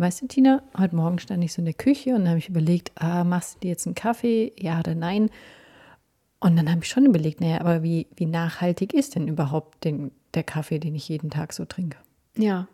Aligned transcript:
Weißt 0.00 0.22
du, 0.22 0.28
Tina, 0.28 0.62
heute 0.78 0.94
Morgen 0.94 1.18
stand 1.18 1.42
ich 1.42 1.52
so 1.52 1.60
in 1.60 1.64
der 1.64 1.74
Küche 1.74 2.14
und 2.14 2.28
habe 2.28 2.38
ich 2.38 2.48
überlegt, 2.48 2.92
ah, 2.94 3.24
machst 3.24 3.56
du 3.56 3.58
dir 3.62 3.70
jetzt 3.70 3.84
einen 3.84 3.96
Kaffee, 3.96 4.52
ja 4.56 4.78
oder 4.78 4.94
nein? 4.94 5.28
Und 6.38 6.54
dann 6.54 6.70
habe 6.70 6.82
ich 6.84 6.88
schon 6.88 7.04
überlegt, 7.04 7.40
naja, 7.40 7.60
aber 7.60 7.82
wie, 7.82 8.06
wie 8.14 8.26
nachhaltig 8.26 8.94
ist 8.94 9.16
denn 9.16 9.26
überhaupt 9.26 9.82
den, 9.82 10.12
der 10.34 10.44
Kaffee, 10.44 10.78
den 10.78 10.94
ich 10.94 11.08
jeden 11.08 11.30
Tag 11.30 11.52
so 11.52 11.64
trinke? 11.64 11.98
Ja. 12.36 12.68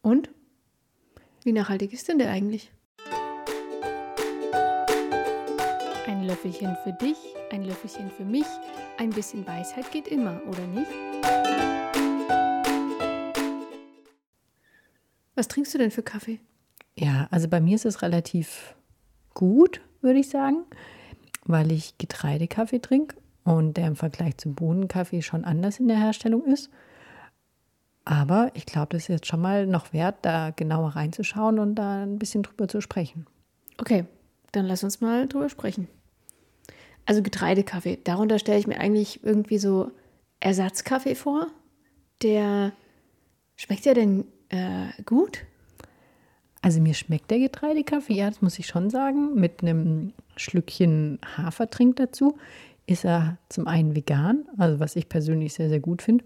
Und? 0.00 0.30
Wie 1.42 1.52
nachhaltig 1.52 1.92
ist 1.92 2.08
denn 2.08 2.16
der 2.16 2.30
eigentlich? 2.30 2.72
Ein 6.06 6.24
Löffelchen 6.24 6.78
für 6.82 6.94
dich, 6.94 7.18
ein 7.52 7.64
Löffelchen 7.64 8.10
für 8.10 8.24
mich. 8.24 8.46
Ein 8.96 9.10
bisschen 9.10 9.46
Weisheit 9.46 9.92
geht 9.92 10.08
immer, 10.08 10.40
oder 10.48 10.66
nicht? 10.66 10.90
Was 15.34 15.46
trinkst 15.48 15.74
du 15.74 15.78
denn 15.78 15.90
für 15.90 16.02
Kaffee? 16.02 16.40
Ja, 16.96 17.26
also 17.30 17.48
bei 17.48 17.60
mir 17.60 17.74
ist 17.74 17.86
es 17.86 18.02
relativ 18.02 18.74
gut, 19.34 19.80
würde 20.00 20.20
ich 20.20 20.28
sagen, 20.28 20.64
weil 21.44 21.72
ich 21.72 21.98
Getreidekaffee 21.98 22.78
trinke 22.78 23.16
und 23.44 23.76
der 23.76 23.88
im 23.88 23.96
Vergleich 23.96 24.36
zum 24.38 24.54
Bohnenkaffee 24.54 25.22
schon 25.22 25.44
anders 25.44 25.80
in 25.80 25.88
der 25.88 25.98
Herstellung 25.98 26.44
ist. 26.44 26.70
Aber 28.04 28.50
ich 28.54 28.66
glaube, 28.66 28.88
das 28.90 29.02
ist 29.02 29.08
jetzt 29.08 29.26
schon 29.26 29.40
mal 29.40 29.66
noch 29.66 29.92
wert, 29.92 30.16
da 30.22 30.50
genauer 30.50 30.90
reinzuschauen 30.90 31.58
und 31.58 31.74
da 31.74 32.02
ein 32.02 32.18
bisschen 32.18 32.42
drüber 32.42 32.68
zu 32.68 32.80
sprechen. 32.80 33.26
Okay, 33.78 34.04
dann 34.52 34.66
lass 34.66 34.84
uns 34.84 35.00
mal 35.00 35.26
drüber 35.26 35.48
sprechen. 35.48 35.88
Also 37.06 37.22
Getreidekaffee, 37.22 37.98
darunter 38.04 38.38
stelle 38.38 38.58
ich 38.58 38.66
mir 38.66 38.78
eigentlich 38.78 39.24
irgendwie 39.24 39.58
so 39.58 39.90
Ersatzkaffee 40.40 41.14
vor. 41.14 41.48
Der 42.22 42.72
schmeckt 43.56 43.84
ja 43.84 43.94
denn 43.94 44.26
äh, 44.50 45.02
gut? 45.04 45.40
Also 46.64 46.80
mir 46.80 46.94
schmeckt 46.94 47.30
der 47.30 47.40
Getreidekaffee, 47.40 48.14
ja, 48.14 48.30
das 48.30 48.40
muss 48.40 48.58
ich 48.58 48.66
schon 48.66 48.88
sagen. 48.88 49.34
Mit 49.34 49.60
einem 49.60 50.14
Schlückchen 50.34 51.18
Hafertrink 51.36 51.96
dazu 51.96 52.38
ist 52.86 53.04
er 53.04 53.36
zum 53.50 53.68
einen 53.68 53.94
vegan, 53.94 54.46
also 54.56 54.80
was 54.80 54.96
ich 54.96 55.10
persönlich 55.10 55.52
sehr, 55.52 55.68
sehr 55.68 55.80
gut 55.80 56.00
finde. 56.00 56.24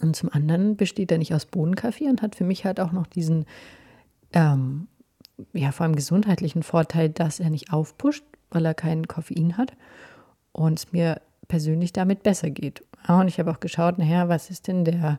Und 0.00 0.14
zum 0.14 0.32
anderen 0.32 0.76
besteht 0.76 1.10
er 1.10 1.18
nicht 1.18 1.34
aus 1.34 1.46
Bohnenkaffee 1.46 2.08
und 2.08 2.22
hat 2.22 2.36
für 2.36 2.44
mich 2.44 2.64
halt 2.64 2.78
auch 2.78 2.92
noch 2.92 3.08
diesen, 3.08 3.46
ähm, 4.32 4.86
ja, 5.54 5.72
vor 5.72 5.86
allem 5.86 5.96
gesundheitlichen 5.96 6.62
Vorteil, 6.62 7.08
dass 7.08 7.40
er 7.40 7.50
nicht 7.50 7.72
aufpusht, 7.72 8.24
weil 8.52 8.64
er 8.64 8.74
keinen 8.74 9.08
Koffein 9.08 9.56
hat 9.56 9.72
und 10.52 10.78
es 10.78 10.92
mir 10.92 11.20
persönlich 11.48 11.92
damit 11.92 12.22
besser 12.22 12.50
geht. 12.50 12.84
Und 13.08 13.26
ich 13.26 13.40
habe 13.40 13.50
auch 13.50 13.58
geschaut, 13.58 13.98
naja, 13.98 14.28
was 14.28 14.50
ist 14.50 14.68
denn 14.68 14.84
der, 14.84 15.18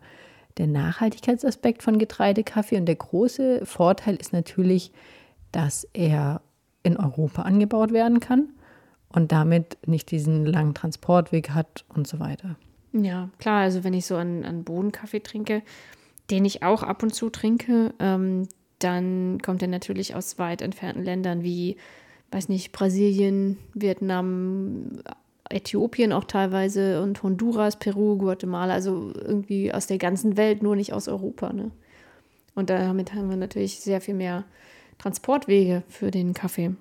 der 0.58 0.68
Nachhaltigkeitsaspekt 0.68 1.84
von 1.84 2.00
Getreidekaffee? 2.00 2.78
Und 2.78 2.86
der 2.86 2.96
große 2.96 3.66
Vorteil 3.66 4.16
ist 4.16 4.34
natürlich, 4.34 4.92
dass 5.52 5.88
er 5.94 6.42
in 6.84 6.98
Europa 6.98 7.44
angebaut 7.44 7.94
werden 7.94 8.20
kann 8.20 8.50
und 9.10 9.32
damit 9.32 9.78
nicht 9.86 10.12
diesen 10.12 10.46
langen 10.46 10.74
Transportweg 10.74 11.52
hat 11.52 11.86
und 11.90 12.08
so 12.08 12.20
weiter. 12.20 12.56
Ja, 12.92 13.30
klar, 13.40 13.62
also 13.62 13.84
wenn 13.84 13.94
ich 13.94 14.06
so 14.06 14.16
einen, 14.16 14.44
einen 14.44 14.64
Bohnenkaffee 14.64 15.22
trinke, 15.22 15.64
den 16.30 16.46
ich 16.46 16.64
auch 16.64 16.84
ab 16.84 17.04
und 17.04 17.14
zu 17.14 17.30
trinke, 17.30 17.94
ähm, 18.00 18.48
dann 18.80 19.40
kommt 19.42 19.62
er 19.62 19.68
natürlich 19.68 20.16
aus 20.16 20.38
weit 20.40 20.62
entfernten 20.62 21.04
Ländern 21.04 21.44
wie, 21.44 21.78
weiß 22.32 22.50
nicht, 22.50 22.72
Brasilien, 22.72 23.58
Vietnam, 23.74 25.00
Äthiopien 25.54 26.12
auch 26.12 26.26
teilweise 26.26 27.02
und 27.02 27.22
Honduras, 27.24 27.78
Peru, 27.78 28.18
Guatemala, 28.18 28.74
also 28.74 29.12
irgendwie 29.16 29.74
aus 29.74 29.88
der 29.88 29.98
ganzen 29.98 30.38
Welt, 30.38 30.64
nur 30.64 30.76
nicht 30.76 30.94
aus 30.94 31.08
Europa. 31.08 31.54
Ne? 31.54 31.72
Und 32.56 32.70
damit 32.70 33.14
haben 33.14 33.30
wir 33.30 33.38
natürlich 33.38 33.80
sehr 33.80 34.02
viel 34.02 34.14
mehr 34.14 34.46
Transportwege 34.98 35.84
für 35.88 36.12
den 36.12 36.34
Kaffee. 36.34 36.76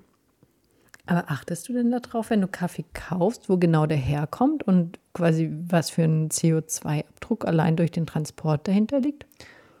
Aber 1.05 1.25
achtest 1.27 1.67
du 1.67 1.73
denn 1.73 1.91
darauf, 1.91 2.29
wenn 2.29 2.41
du 2.41 2.47
Kaffee 2.47 2.85
kaufst, 2.93 3.49
wo 3.49 3.57
genau 3.57 3.85
der 3.85 3.97
herkommt 3.97 4.63
und 4.63 4.99
quasi 5.13 5.51
was 5.67 5.89
für 5.89 6.03
ein 6.03 6.29
CO2-Abdruck 6.29 7.45
allein 7.45 7.75
durch 7.75 7.91
den 7.91 8.05
Transport 8.05 8.67
dahinter 8.67 9.01
liegt? 9.01 9.25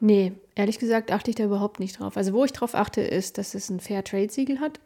Nee, 0.01 0.33
ehrlich 0.55 0.79
gesagt 0.79 1.13
achte 1.13 1.29
ich 1.29 1.37
da 1.37 1.45
überhaupt 1.45 1.79
nicht 1.79 1.97
drauf. 1.99 2.17
Also 2.17 2.33
wo 2.33 2.43
ich 2.43 2.51
drauf 2.51 2.75
achte, 2.75 2.99
ist, 2.99 3.37
dass 3.37 3.55
es 3.55 3.69
ein 3.69 3.79
Fairtrade-Siegel 3.79 4.59
hat, 4.59 4.81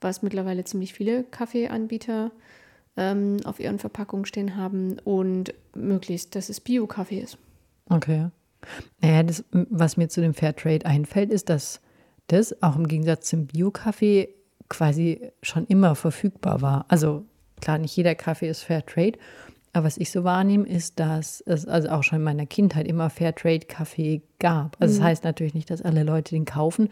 was 0.00 0.22
mittlerweile 0.22 0.64
ziemlich 0.64 0.92
viele 0.94 1.24
Kaffeeanbieter 1.24 2.30
ähm, 2.96 3.38
auf 3.44 3.60
ihren 3.60 3.78
Verpackungen 3.78 4.26
stehen 4.26 4.56
haben 4.56 4.98
und 5.04 5.54
möglichst, 5.74 6.34
dass 6.34 6.48
es 6.48 6.60
Bio-Kaffee 6.60 7.20
ist. 7.20 7.38
Okay. 7.88 8.28
Naja, 9.00 9.22
das, 9.22 9.44
was 9.52 9.96
mir 9.96 10.08
zu 10.08 10.20
dem 10.20 10.34
Fairtrade 10.34 10.86
einfällt, 10.86 11.30
ist, 11.30 11.48
dass 11.48 11.80
das 12.26 12.62
auch 12.62 12.76
im 12.76 12.86
Gegensatz 12.86 13.28
zum 13.28 13.46
Bio-Kaffee 13.46 14.28
quasi 14.68 15.32
schon 15.42 15.66
immer 15.66 15.94
verfügbar 15.94 16.62
war. 16.62 16.84
Also 16.88 17.24
klar, 17.60 17.78
nicht 17.78 17.96
jeder 17.96 18.14
Kaffee 18.14 18.48
ist 18.48 18.62
Fairtrade, 18.62 19.18
aber 19.72 19.86
was 19.86 19.98
ich 19.98 20.10
so 20.10 20.24
wahrnehme, 20.24 20.66
ist, 20.66 20.98
dass 20.98 21.40
es 21.42 21.66
also 21.66 21.90
auch 21.90 22.02
schon 22.02 22.18
in 22.18 22.24
meiner 22.24 22.46
Kindheit 22.46 22.86
immer 22.86 23.10
Fairtrade-Kaffee 23.10 24.22
gab. 24.38 24.76
Also 24.80 24.94
mhm. 24.94 24.98
das 24.98 25.06
heißt 25.06 25.24
natürlich 25.24 25.54
nicht, 25.54 25.70
dass 25.70 25.82
alle 25.82 26.02
Leute 26.02 26.34
den 26.34 26.44
kaufen, 26.44 26.88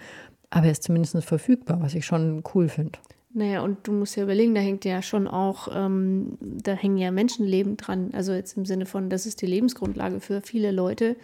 aber 0.51 0.67
er 0.67 0.73
ist 0.73 0.85
zumindest 0.85 1.23
verfügbar, 1.25 1.81
was 1.81 1.95
ich 1.95 2.07
schon 2.07 2.43
cool 2.55 2.69
finde. 2.69 2.99
Naja, 3.35 3.61
und 3.63 3.87
du 3.87 3.93
musst 3.93 4.17
ja 4.17 4.23
überlegen, 4.23 4.55
da 4.55 4.61
hängt 4.61 4.85
ja 4.85 5.03
schon 5.03 5.29
auch, 5.29 5.69
ähm, 5.73 6.39
da 6.41 6.73
hängen 6.73 6.97
ja 6.97 7.11
Menschenleben 7.11 7.77
dran. 7.77 8.11
Also 8.13 8.33
jetzt 8.33 8.57
im 8.57 8.65
Sinne 8.65 8.87
von, 8.87 9.11
das 9.11 9.27
ist 9.27 9.43
die 9.43 9.47
Lebensgrundlage 9.47 10.21
für 10.21 10.41
viele 10.41 10.71
Leute, 10.71 11.17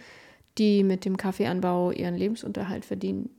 die 0.57 0.83
mit 0.83 1.03
dem 1.03 1.17
Kaffeeanbau 1.17 1.91
ihren 1.91 2.15
Lebensunterhalt 2.15 2.85
verdienen. 2.85 3.29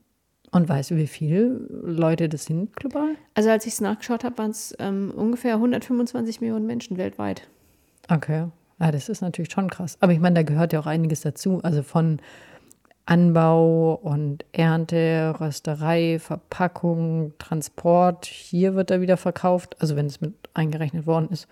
Und 0.51 0.69
weißt 0.69 0.91
du, 0.91 0.97
wie 0.97 1.07
viele 1.07 1.47
Leute 1.83 2.29
das 2.29 2.45
sind 2.45 2.75
global? 2.75 3.15
Also 3.33 3.49
als 3.49 3.65
ich 3.65 3.73
es 3.73 3.81
nachgeschaut 3.81 4.23
habe, 4.23 4.37
waren 4.37 4.51
es 4.51 4.75
ähm, 4.79 5.11
ungefähr 5.15 5.55
125 5.55 6.41
Millionen 6.41 6.65
Menschen 6.65 6.97
weltweit. 6.97 7.47
Okay. 8.09 8.47
Ja, 8.79 8.91
das 8.91 9.09
ist 9.09 9.21
natürlich 9.21 9.51
schon 9.51 9.69
krass. 9.69 9.97
Aber 10.01 10.13
ich 10.13 10.19
meine, 10.19 10.35
da 10.35 10.43
gehört 10.43 10.71
ja 10.71 10.79
auch 10.79 10.85
einiges 10.85 11.21
dazu. 11.21 11.59
Also 11.63 11.83
von 11.83 12.19
Anbau 13.07 13.95
und 13.95 14.45
Ernte, 14.51 15.33
Rösterei, 15.39 16.19
Verpackung, 16.19 17.33
Transport. 17.39 18.25
Hier 18.25 18.75
wird 18.75 18.91
er 18.91 18.99
wieder 19.01 19.15
verkauft. 19.15 19.77
Also 19.79 19.95
wenn 19.95 20.07
es 20.07 20.19
mit 20.19 20.33
eingerechnet 20.53 21.07
worden 21.07 21.29
ist. 21.31 21.47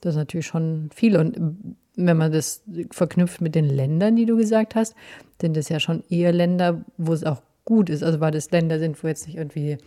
Das 0.00 0.14
ist 0.14 0.18
natürlich 0.18 0.46
schon 0.46 0.90
viel. 0.92 1.16
Und 1.16 1.76
wenn 1.94 2.16
man 2.16 2.32
das 2.32 2.64
verknüpft 2.90 3.40
mit 3.40 3.54
den 3.54 3.66
Ländern, 3.66 4.16
die 4.16 4.26
du 4.26 4.36
gesagt 4.36 4.74
hast, 4.74 4.96
sind 5.40 5.56
das 5.56 5.68
ja 5.68 5.78
schon 5.78 6.02
eher 6.10 6.32
Länder, 6.32 6.84
wo 6.98 7.12
es 7.12 7.22
auch 7.22 7.42
gut 7.64 7.88
ist. 7.88 8.02
Also 8.02 8.18
weil 8.18 8.32
das 8.32 8.50
Länder 8.50 8.80
sind, 8.80 9.02
wo 9.02 9.06
jetzt 9.06 9.28
nicht 9.28 9.36
irgendwie 9.36 9.78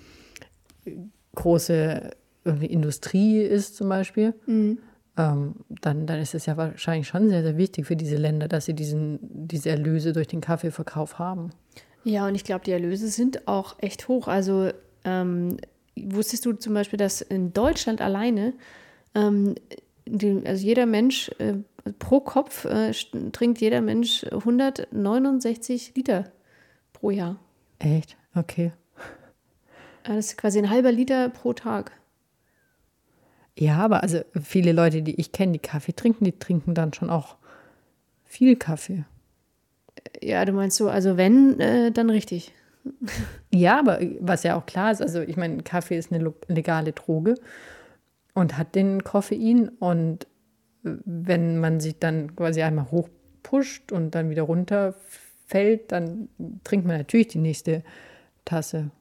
große 1.35 2.11
irgendwie 2.45 2.67
Industrie 2.67 3.41
ist 3.41 3.75
zum 3.75 3.89
Beispiel. 3.89 4.33
Mhm. 4.45 4.77
Ähm, 5.17 5.55
dann, 5.81 6.05
dann 6.05 6.19
ist 6.19 6.35
es 6.35 6.45
ja 6.45 6.57
wahrscheinlich 6.57 7.07
schon 7.07 7.29
sehr, 7.29 7.41
sehr 7.41 7.57
wichtig 7.57 7.87
für 7.87 7.95
diese 7.95 8.17
Länder, 8.17 8.47
dass 8.47 8.65
sie 8.65 8.73
diesen, 8.73 9.19
diese 9.21 9.71
Erlöse 9.71 10.13
durch 10.13 10.27
den 10.27 10.41
Kaffeeverkauf 10.41 11.17
haben. 11.17 11.49
Ja, 12.03 12.27
und 12.27 12.35
ich 12.35 12.43
glaube, 12.43 12.63
die 12.63 12.71
Erlöse 12.71 13.07
sind 13.07 13.47
auch 13.47 13.75
echt 13.79 14.07
hoch. 14.07 14.27
Also 14.27 14.69
ähm, 15.03 15.57
wusstest 15.95 16.45
du 16.45 16.53
zum 16.53 16.73
Beispiel, 16.73 16.97
dass 16.97 17.21
in 17.21 17.51
Deutschland 17.51 17.99
alleine, 18.01 18.53
ähm, 19.15 19.55
die, 20.05 20.43
also 20.45 20.63
jeder 20.63 20.85
Mensch 20.85 21.31
äh, 21.39 21.55
pro 21.99 22.19
Kopf 22.19 22.65
äh, 22.65 22.91
trinkt 23.31 23.59
jeder 23.59 23.81
Mensch 23.81 24.23
169 24.25 25.93
Liter 25.95 26.31
pro 26.93 27.09
Jahr. 27.09 27.37
Echt? 27.79 28.17
Okay. 28.35 28.71
Das 30.03 30.17
ist 30.17 30.37
quasi 30.37 30.59
ein 30.59 30.69
halber 30.69 30.91
Liter 30.91 31.29
pro 31.29 31.53
Tag. 31.53 31.91
Ja, 33.57 33.77
aber 33.77 34.03
also 34.03 34.21
viele 34.41 34.71
Leute, 34.71 35.01
die 35.01 35.19
ich 35.19 35.31
kenne, 35.31 35.53
die 35.53 35.59
Kaffee 35.59 35.93
trinken, 35.93 36.25
die 36.25 36.37
trinken 36.37 36.75
dann 36.75 36.93
schon 36.93 37.09
auch 37.09 37.37
viel 38.25 38.55
Kaffee. 38.55 39.05
Ja, 40.21 40.45
du 40.45 40.51
meinst 40.51 40.77
so, 40.77 40.89
also 40.89 41.17
wenn, 41.17 41.59
äh, 41.59 41.91
dann 41.91 42.09
richtig. 42.09 42.53
Ja, 43.49 43.79
aber 43.79 43.99
was 44.19 44.43
ja 44.43 44.55
auch 44.57 44.65
klar 44.65 44.91
ist, 44.91 45.01
also 45.01 45.21
ich 45.21 45.37
meine, 45.37 45.63
Kaffee 45.63 45.97
ist 45.97 46.11
eine 46.11 46.33
legale 46.47 46.91
Droge 46.91 47.35
und 48.33 48.57
hat 48.57 48.75
den 48.75 49.03
Koffein 49.03 49.69
und 49.69 50.27
wenn 50.83 51.57
man 51.59 51.79
sich 51.79 51.97
dann 51.97 52.35
quasi 52.35 52.61
einmal 52.61 52.91
hochpusht 52.91 53.91
und 53.91 54.11
dann 54.11 54.29
wieder 54.29 54.43
runterfällt, 54.43 55.91
dann 55.91 56.29
trinkt 56.63 56.85
man 56.85 56.97
natürlich 56.97 57.29
die 57.29 57.39
nächste 57.39 57.83
Tasse. 58.45 58.91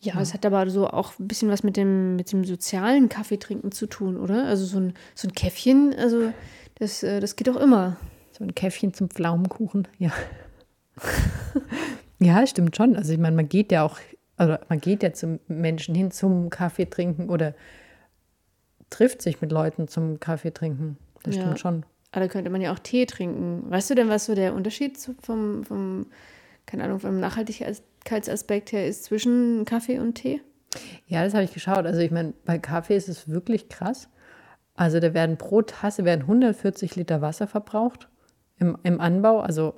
Ja, 0.00 0.14
ja, 0.14 0.20
es 0.20 0.34
hat 0.34 0.44
aber 0.44 0.68
so 0.70 0.88
auch 0.88 1.18
ein 1.18 1.26
bisschen 1.28 1.48
was 1.48 1.62
mit 1.62 1.76
dem, 1.76 2.16
mit 2.16 2.32
dem 2.32 2.44
sozialen 2.44 3.08
Kaffeetrinken 3.08 3.72
zu 3.72 3.86
tun, 3.86 4.16
oder? 4.16 4.46
Also 4.46 4.64
so 4.64 4.78
ein, 4.78 4.94
so 5.14 5.26
ein 5.26 5.32
Käffchen, 5.32 5.94
also 5.98 6.32
das, 6.76 7.02
äh, 7.02 7.20
das 7.20 7.36
geht 7.36 7.48
auch 7.48 7.56
immer. 7.56 7.96
So 8.32 8.44
ein 8.44 8.54
Käffchen 8.54 8.92
zum 8.92 9.08
Pflaumenkuchen, 9.08 9.88
ja. 9.98 10.12
ja, 12.18 12.46
stimmt 12.46 12.76
schon. 12.76 12.96
Also 12.96 13.12
ich 13.12 13.18
meine, 13.18 13.36
man 13.36 13.48
geht 13.48 13.72
ja 13.72 13.84
auch, 13.84 13.98
also 14.36 14.56
man 14.68 14.80
geht 14.80 15.02
ja 15.02 15.12
zum 15.12 15.40
Menschen 15.48 15.94
hin 15.94 16.10
zum 16.10 16.50
Kaffee 16.50 16.86
trinken 16.86 17.30
oder 17.30 17.54
trifft 18.90 19.22
sich 19.22 19.40
mit 19.40 19.50
Leuten 19.50 19.88
zum 19.88 20.20
Kaffee 20.20 20.52
trinken. 20.52 20.98
Das 21.22 21.36
ja. 21.36 21.42
stimmt 21.42 21.60
schon. 21.60 21.86
Aber 22.12 22.24
da 22.24 22.28
könnte 22.28 22.50
man 22.50 22.60
ja 22.60 22.72
auch 22.72 22.78
Tee 22.78 23.06
trinken. 23.06 23.70
Weißt 23.70 23.90
du 23.90 23.94
denn, 23.94 24.08
was 24.08 24.26
so 24.26 24.34
der 24.34 24.54
Unterschied 24.54 24.98
vom, 25.22 25.64
vom 25.64 26.06
keine 26.66 26.84
Ahnung, 26.84 27.00
vom 27.00 27.20
Nachhaltigkeits 27.20 27.82
Nachhaltigkeitsaspekt 28.06 28.72
her 28.72 28.86
ist 28.86 29.04
zwischen 29.04 29.64
Kaffee 29.64 29.98
und 29.98 30.14
Tee? 30.14 30.40
Ja, 31.06 31.24
das 31.24 31.34
habe 31.34 31.44
ich 31.44 31.52
geschaut. 31.52 31.86
Also 31.86 32.00
ich 32.00 32.10
meine, 32.10 32.32
bei 32.44 32.58
Kaffee 32.58 32.96
ist 32.96 33.08
es 33.08 33.28
wirklich 33.28 33.68
krass. 33.68 34.08
Also 34.74 35.00
da 35.00 35.14
werden 35.14 35.38
pro 35.38 35.62
Tasse 35.62 36.04
werden 36.04 36.22
140 36.22 36.96
Liter 36.96 37.20
Wasser 37.20 37.46
verbraucht 37.46 38.08
im, 38.58 38.76
im 38.82 39.00
Anbau. 39.00 39.40
Also, 39.40 39.74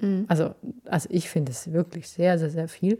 mhm. 0.00 0.24
also, 0.28 0.54
also 0.86 1.08
ich 1.12 1.28
finde 1.28 1.52
es 1.52 1.72
wirklich 1.72 2.08
sehr, 2.08 2.38
sehr, 2.38 2.50
sehr 2.50 2.68
viel. 2.68 2.98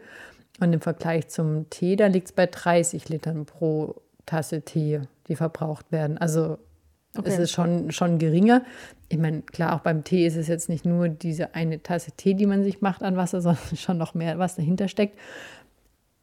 Und 0.61 0.73
im 0.73 0.81
Vergleich 0.81 1.29
zum 1.29 1.71
Tee, 1.71 1.97
da 1.97 2.07
liegt 2.07 2.29
es 2.29 2.33
bei 2.33 2.47
30 2.47 3.09
Litern 3.09 3.47
pro 3.47 4.03
Tasse 4.27 4.63
Tee, 4.63 5.01
die 5.29 5.37
verbraucht 5.37 5.91
werden. 5.91 6.19
Also 6.19 6.59
okay. 7.17 7.29
es 7.29 7.39
ist 7.39 7.51
schon, 7.53 7.91
schon 7.91 8.19
geringer. 8.19 8.63
Ich 9.09 9.19
meine, 9.19 9.43
klar, 9.43 9.75
auch 9.75 9.81
beim 9.81 10.05
Tee 10.05 10.27
ist 10.27 10.37
es 10.37 10.49
jetzt 10.49 10.69
nicht 10.69 10.85
nur 10.85 11.09
diese 11.09 11.55
eine 11.55 11.83
Tasse 11.83 12.13
Tee, 12.13 12.35
die 12.35 12.47
man 12.47 12.65
sich 12.65 12.81
macht 12.81 13.03
an 13.03 13.17
Wasser, 13.17 13.41
sondern 13.43 13.77
schon 13.77 13.99
noch 13.99 14.15
mehr, 14.15 14.39
was 14.39 14.57
dahinter 14.57 14.89
steckt. 14.89 15.19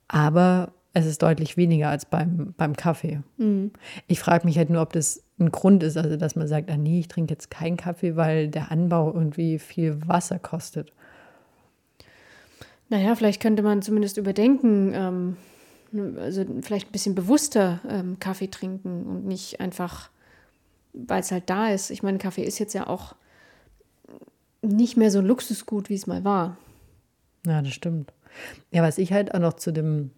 Aber 0.08 0.74
es 0.94 1.06
ist 1.06 1.22
deutlich 1.22 1.56
weniger 1.56 1.90
als 1.90 2.06
beim, 2.06 2.54
beim 2.58 2.76
Kaffee. 2.76 3.22
Mhm. 3.38 3.72
Ich 4.08 4.20
frage 4.20 4.46
mich 4.46 4.58
halt 4.58 4.70
nur, 4.70 4.82
ob 4.82 4.94
das 4.94 5.24
ein 5.40 5.52
Grund 5.52 5.84
ist, 5.84 5.98
also 5.98 6.18
dass 6.18 6.36
man 6.36 6.48
sagt, 6.48 6.70
ah 6.70 6.78
nee, 6.78 7.00
ich 7.00 7.08
trinke 7.08 7.34
jetzt 7.34 7.50
keinen 7.50 7.78
Kaffee, 7.78 8.16
weil 8.16 8.50
der 8.50 8.72
Anbau 8.72 9.14
irgendwie 9.14 9.60
viel 9.60 9.98
Wasser 10.08 10.40
kostet. 10.40 10.92
Naja, 12.90 13.16
vielleicht 13.16 13.42
könnte 13.42 13.62
man 13.62 13.82
zumindest 13.82 14.18
überdenken, 14.18 14.94
ähm, 14.96 15.38
also 16.18 16.44
vielleicht 16.62 16.90
ein 16.90 16.92
bisschen 16.92 17.16
bewusster 17.16 17.80
ähm, 17.88 18.18
Kaffee 18.20 18.50
trinken 18.50 19.04
und 19.04 19.26
nicht 19.26 19.60
einfach, 19.60 20.10
weil 20.94 21.22
es 21.22 21.32
halt 21.32 21.50
da 21.50 21.70
ist. 21.70 21.90
Ich 21.90 22.04
meine, 22.04 22.18
Kaffee 22.18 22.44
ist 22.44 22.60
jetzt 22.60 22.74
ja 22.74 22.88
auch 22.88 23.16
nicht 24.62 24.98
mehr 24.98 25.12
so 25.12 25.20
ein 25.20 25.26
Luxusgut, 25.26 25.90
wie 25.90 25.96
es 25.96 26.08
mal 26.08 26.24
war. 26.24 26.58
Ja, 27.46 27.62
das 27.62 27.74
stimmt. 27.74 28.14
Ja, 28.72 28.84
was 28.84 28.98
ich 28.98 29.14
halt 29.14 29.34
auch 29.34 29.40
noch 29.40 29.54
zu 29.54 29.72
dem 29.72 30.12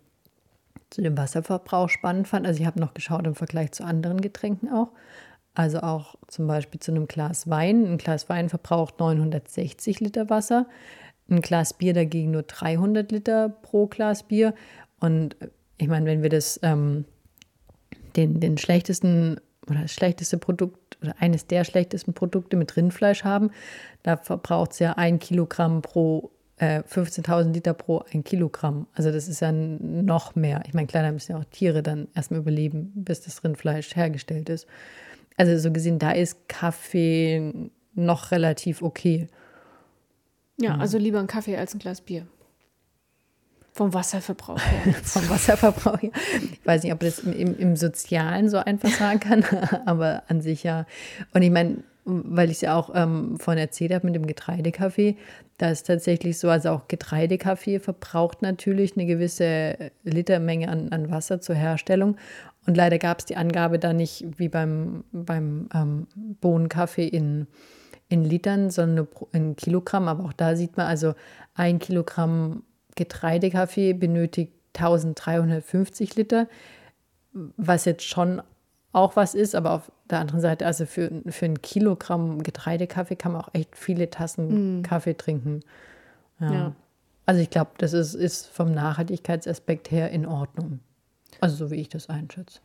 zu 0.92 1.02
dem 1.02 1.18
Wasserverbrauch 1.18 1.90
spannend 1.90 2.28
fand. 2.28 2.46
Also 2.46 2.60
ich 2.60 2.66
habe 2.66 2.80
noch 2.80 2.94
geschaut 2.94 3.26
im 3.26 3.34
Vergleich 3.34 3.72
zu 3.72 3.84
anderen 3.84 4.22
Getränken 4.22 4.70
auch. 4.70 4.92
Also 5.54 5.80
auch 5.80 6.16
zum 6.28 6.48
Beispiel 6.48 6.80
zu 6.80 6.92
einem 6.92 7.08
Glas 7.08 7.50
Wein. 7.50 7.86
Ein 7.86 7.98
Glas 7.98 8.30
Wein 8.30 8.50
verbraucht 8.50 9.00
960 9.00 10.00
Liter 10.02 10.30
Wasser. 10.30 10.68
Ein 11.30 11.42
Glas 11.42 11.74
Bier 11.74 11.94
dagegen 11.94 12.32
nur 12.32 12.44
300 12.44 13.12
Liter 13.12 13.50
pro 13.50 13.88
Glas 13.88 14.24
Bier. 14.24 14.54
Und 15.00 15.36
ich 15.78 15.88
meine, 15.88 16.06
wenn 16.06 16.24
wir 16.24 16.30
das, 16.30 16.60
ähm, 16.62 17.06
den, 18.16 18.40
den 18.40 18.58
schlechtesten 18.58 19.40
oder 19.70 19.82
das 19.82 19.92
schlechteste 19.92 20.38
Produkt 20.38 20.98
oder 21.02 21.16
eines 21.20 21.48
der 21.48 21.64
schlechtesten 21.64 22.14
Produkte 22.14 22.58
mit 22.58 22.76
Rindfleisch 22.76 23.24
haben, 23.24 23.52
da 24.04 24.18
verbraucht 24.18 24.72
es 24.72 24.80
ja 24.80 24.94
ein 24.94 25.20
Kilogramm 25.20 25.82
pro 25.82 26.32
äh, 26.58 26.82
15.000 26.82 27.54
Liter 27.54 27.74
pro 27.74 28.04
ein 28.14 28.24
Kilogramm. 28.24 28.88
Also 28.94 29.12
das 29.12 29.28
ist 29.28 29.42
ja 29.42 29.52
noch 29.52 30.36
mehr. 30.36 30.62
Ich 30.68 30.74
meine, 30.74 30.88
klar, 30.88 31.04
da 31.04 31.12
müssen 31.12 31.32
ja 31.34 31.40
auch 31.40 31.46
Tiere 31.46 31.84
dann 31.84 32.08
erstmal 32.16 32.40
überleben, 32.40 32.92
bis 32.96 33.22
das 33.22 33.44
Rindfleisch 33.44 33.96
hergestellt 33.96 34.50
ist. 34.50 34.68
Also 35.38 35.58
so 35.58 35.72
gesehen, 35.72 35.98
da 35.98 36.12
ist 36.12 36.48
Kaffee 36.48 37.72
noch 37.94 38.32
relativ 38.32 38.82
okay. 38.82 39.28
Ja, 40.60 40.78
also 40.78 40.98
lieber 40.98 41.20
ein 41.20 41.28
Kaffee 41.28 41.58
als 41.58 41.74
ein 41.74 41.80
Glas 41.80 42.02
Bier. 42.02 42.28
Vom 43.74 43.94
Wasserverbrauch 43.94 44.60
her. 44.60 44.94
Vom 45.04 45.30
Wasserverbrauch 45.30 46.02
her. 46.02 46.12
Ich 46.52 46.66
weiß 46.66 46.84
nicht, 46.84 46.94
ob 46.94 47.00
das 47.00 47.20
im, 47.20 47.58
im, 47.58 47.76
Sozialen 47.76 48.50
so 48.50 48.58
einfach 48.58 48.90
sagen 48.90 49.20
kann, 49.20 49.46
aber 49.86 50.24
an 50.28 50.42
sich 50.42 50.64
ja. 50.64 50.86
Und 51.34 51.42
ich 51.42 51.52
meine, 51.52 51.78
weil 52.04 52.50
ich 52.50 52.58
es 52.58 52.62
ja 52.62 52.76
auch 52.76 52.92
ähm, 52.94 53.40
von 53.40 53.58
erzählt 53.58 53.94
habe 53.94 54.08
mit 54.08 54.16
dem 54.16 54.28
Getreidekaffee, 54.28 55.16
da 55.58 55.70
ist 55.70 55.88
tatsächlich 55.88 56.38
so, 56.38 56.50
also 56.50 56.70
auch 56.70 56.88
Getreidekaffee 56.88 57.80
verbraucht 57.80 58.42
natürlich 58.42 58.98
eine 58.98 59.06
gewisse 59.06 59.92
Litermenge 60.04 60.68
an, 60.68 60.90
an 60.92 61.12
Wasser 61.12 61.40
zur 61.40 61.56
Herstellung. 61.56 62.18
Und 62.66 62.76
leider 62.76 62.98
gab 62.98 63.20
es 63.20 63.26
die 63.26 63.38
Angabe 63.38 63.80
da 63.80 63.94
nicht 63.94 64.26
wie 64.38 64.50
beim, 64.50 65.04
beim 65.12 65.70
ähm, 65.74 66.08
Bohnenkaffee 66.42 67.08
in, 67.08 67.48
in 68.10 68.24
Litern, 68.24 68.70
sondern 68.70 69.08
in 69.32 69.56
Kilogramm. 69.56 70.08
Aber 70.08 70.26
auch 70.26 70.34
da 70.34 70.56
sieht 70.56 70.78
man, 70.78 70.88
also 70.88 71.14
ein 71.56 71.80
Kilogramm 71.80 72.64
Getreidekaffee 73.02 73.94
benötigt 73.94 74.54
1350 74.76 76.16
Liter, 76.16 76.48
was 77.34 77.86
jetzt 77.86 78.04
schon 78.04 78.42
auch 78.94 79.16
was 79.16 79.34
ist, 79.34 79.56
aber 79.56 79.72
auf 79.72 79.92
der 80.10 80.20
anderen 80.20 80.42
Seite, 80.42 80.66
also 80.66 80.86
für, 80.86 81.10
für 81.28 81.46
ein 81.46 81.62
Kilogramm 81.62 82.44
Getreidekaffee 82.44 83.16
kann 83.16 83.32
man 83.32 83.42
auch 83.42 83.50
echt 83.54 83.76
viele 83.76 84.10
Tassen 84.10 84.82
mm. 84.82 84.84
Kaffee 84.84 85.16
trinken. 85.16 85.62
Ja. 86.40 86.54
ja. 86.54 86.76
Also 87.26 87.42
ich 87.42 87.50
glaube, 87.50 87.72
das 87.78 87.94
ist, 87.94 88.14
ist 88.14 88.48
vom 88.48 88.72
Nachhaltigkeitsaspekt 88.72 89.90
her 89.92 90.12
in 90.12 90.26
Ordnung. 90.26 90.80
Also 91.40 91.56
so 91.56 91.72
wie 91.72 91.76
ich 91.76 91.90
das 91.90 92.10
einschätze. 92.10 92.60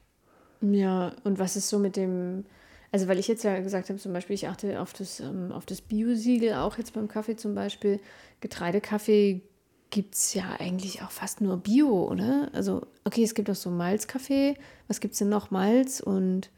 Ja, 0.60 1.12
und 1.24 1.38
was 1.38 1.56
ist 1.56 1.68
so 1.68 1.78
mit 1.78 1.96
dem, 1.96 2.44
also 2.90 3.06
weil 3.06 3.18
ich 3.18 3.28
jetzt 3.28 3.44
ja 3.44 3.60
gesagt 3.60 3.88
habe, 3.88 3.98
zum 3.98 4.12
Beispiel, 4.12 4.34
ich 4.34 4.48
achte 4.48 4.80
auf 4.80 4.92
das, 4.92 5.20
ähm, 5.20 5.52
auf 5.52 5.66
das 5.66 5.80
Bio-Siegel, 5.80 6.54
auch 6.54 6.78
jetzt 6.78 6.94
beim 6.94 7.08
Kaffee 7.08 7.36
zum 7.36 7.54
Beispiel. 7.54 8.00
Getreidekaffee 8.40 9.42
gibt 9.90 10.14
es 10.14 10.34
ja 10.34 10.56
eigentlich 10.58 11.02
auch 11.02 11.10
fast 11.10 11.40
nur 11.40 11.58
Bio, 11.58 12.08
oder? 12.10 12.50
Also, 12.52 12.86
okay, 13.04 13.22
es 13.22 13.34
gibt 13.34 13.50
auch 13.50 13.54
so 13.54 13.70
Malzkaffee. 13.70 14.56
Was 14.88 15.00
gibt 15.00 15.12
es 15.12 15.18
denn 15.18 15.28
noch? 15.28 15.50
Malz 15.50 16.00
und 16.00 16.50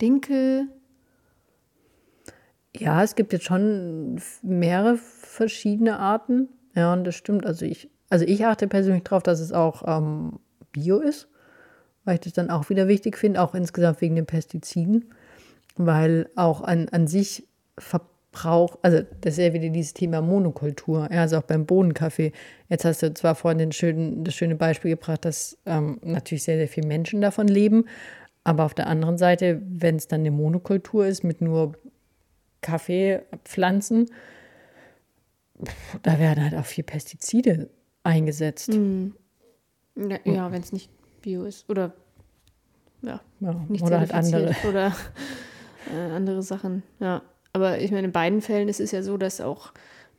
Dinkel. 0.00 0.68
Ja, 2.76 3.02
es 3.02 3.14
gibt 3.14 3.32
jetzt 3.32 3.44
schon 3.44 4.20
mehrere 4.42 4.96
verschiedene 4.96 5.98
Arten. 5.98 6.48
Ja, 6.74 6.92
und 6.92 7.04
das 7.04 7.14
stimmt. 7.14 7.46
Also 7.46 7.64
ich, 7.64 7.90
also 8.10 8.24
ich 8.24 8.44
achte 8.44 8.68
persönlich 8.68 9.04
darauf, 9.04 9.22
dass 9.22 9.40
es 9.40 9.52
auch 9.52 9.82
ähm, 9.86 10.38
Bio 10.72 10.98
ist, 10.98 11.28
weil 12.04 12.14
ich 12.14 12.20
das 12.20 12.34
dann 12.34 12.50
auch 12.50 12.68
wieder 12.68 12.86
wichtig 12.86 13.16
finde, 13.16 13.40
auch 13.40 13.54
insgesamt 13.54 14.00
wegen 14.00 14.14
den 14.14 14.26
Pestiziden, 14.26 15.06
weil 15.76 16.28
auch 16.36 16.60
an, 16.60 16.88
an 16.90 17.06
sich 17.06 17.48
Verbrauch, 18.36 18.78
also 18.82 19.02
das 19.20 19.38
ist 19.38 19.44
ja 19.44 19.52
wieder 19.52 19.68
dieses 19.70 19.94
Thema 19.94 20.20
Monokultur, 20.20 21.08
ja, 21.10 21.22
also 21.22 21.38
auch 21.38 21.42
beim 21.42 21.66
Bohnenkaffee. 21.66 22.32
Jetzt 22.68 22.84
hast 22.84 23.02
du 23.02 23.12
zwar 23.14 23.34
vorhin 23.34 23.58
den 23.58 23.72
schönen, 23.72 24.24
das 24.24 24.34
schöne 24.34 24.56
Beispiel 24.56 24.90
gebracht, 24.90 25.24
dass 25.24 25.58
ähm, 25.66 25.98
natürlich 26.02 26.44
sehr, 26.44 26.56
sehr 26.56 26.68
viele 26.68 26.86
Menschen 26.86 27.20
davon 27.20 27.48
leben, 27.48 27.86
aber 28.44 28.64
auf 28.64 28.74
der 28.74 28.88
anderen 28.88 29.18
Seite, 29.18 29.62
wenn 29.66 29.96
es 29.96 30.08
dann 30.08 30.20
eine 30.20 30.30
Monokultur 30.30 31.06
ist 31.06 31.24
mit 31.24 31.40
nur 31.40 31.74
Kaffeepflanzen, 32.60 34.10
da 36.02 36.18
werden 36.18 36.44
halt 36.44 36.54
auch 36.54 36.66
viel 36.66 36.84
Pestizide 36.84 37.70
eingesetzt. 38.02 38.74
Mm. 38.74 39.08
Ja, 39.96 40.18
ja 40.24 40.52
wenn 40.52 40.60
es 40.60 40.72
nicht 40.72 40.90
Bio 41.22 41.44
ist. 41.44 41.68
Oder 41.70 41.94
ja, 43.00 43.20
ja 43.40 43.54
nicht 43.68 43.82
oder 43.82 44.00
halt 44.00 44.12
andere. 44.12 44.54
Oder 44.68 44.94
äh, 45.90 46.10
andere 46.10 46.42
Sachen. 46.42 46.82
Ja. 47.00 47.22
Aber 47.56 47.80
ich 47.80 47.90
meine, 47.90 48.08
in 48.08 48.12
beiden 48.12 48.42
Fällen 48.42 48.68
ist 48.68 48.80
es 48.80 48.90
ja 48.90 49.02
so, 49.02 49.16
dass 49.16 49.40
auch 49.40 49.72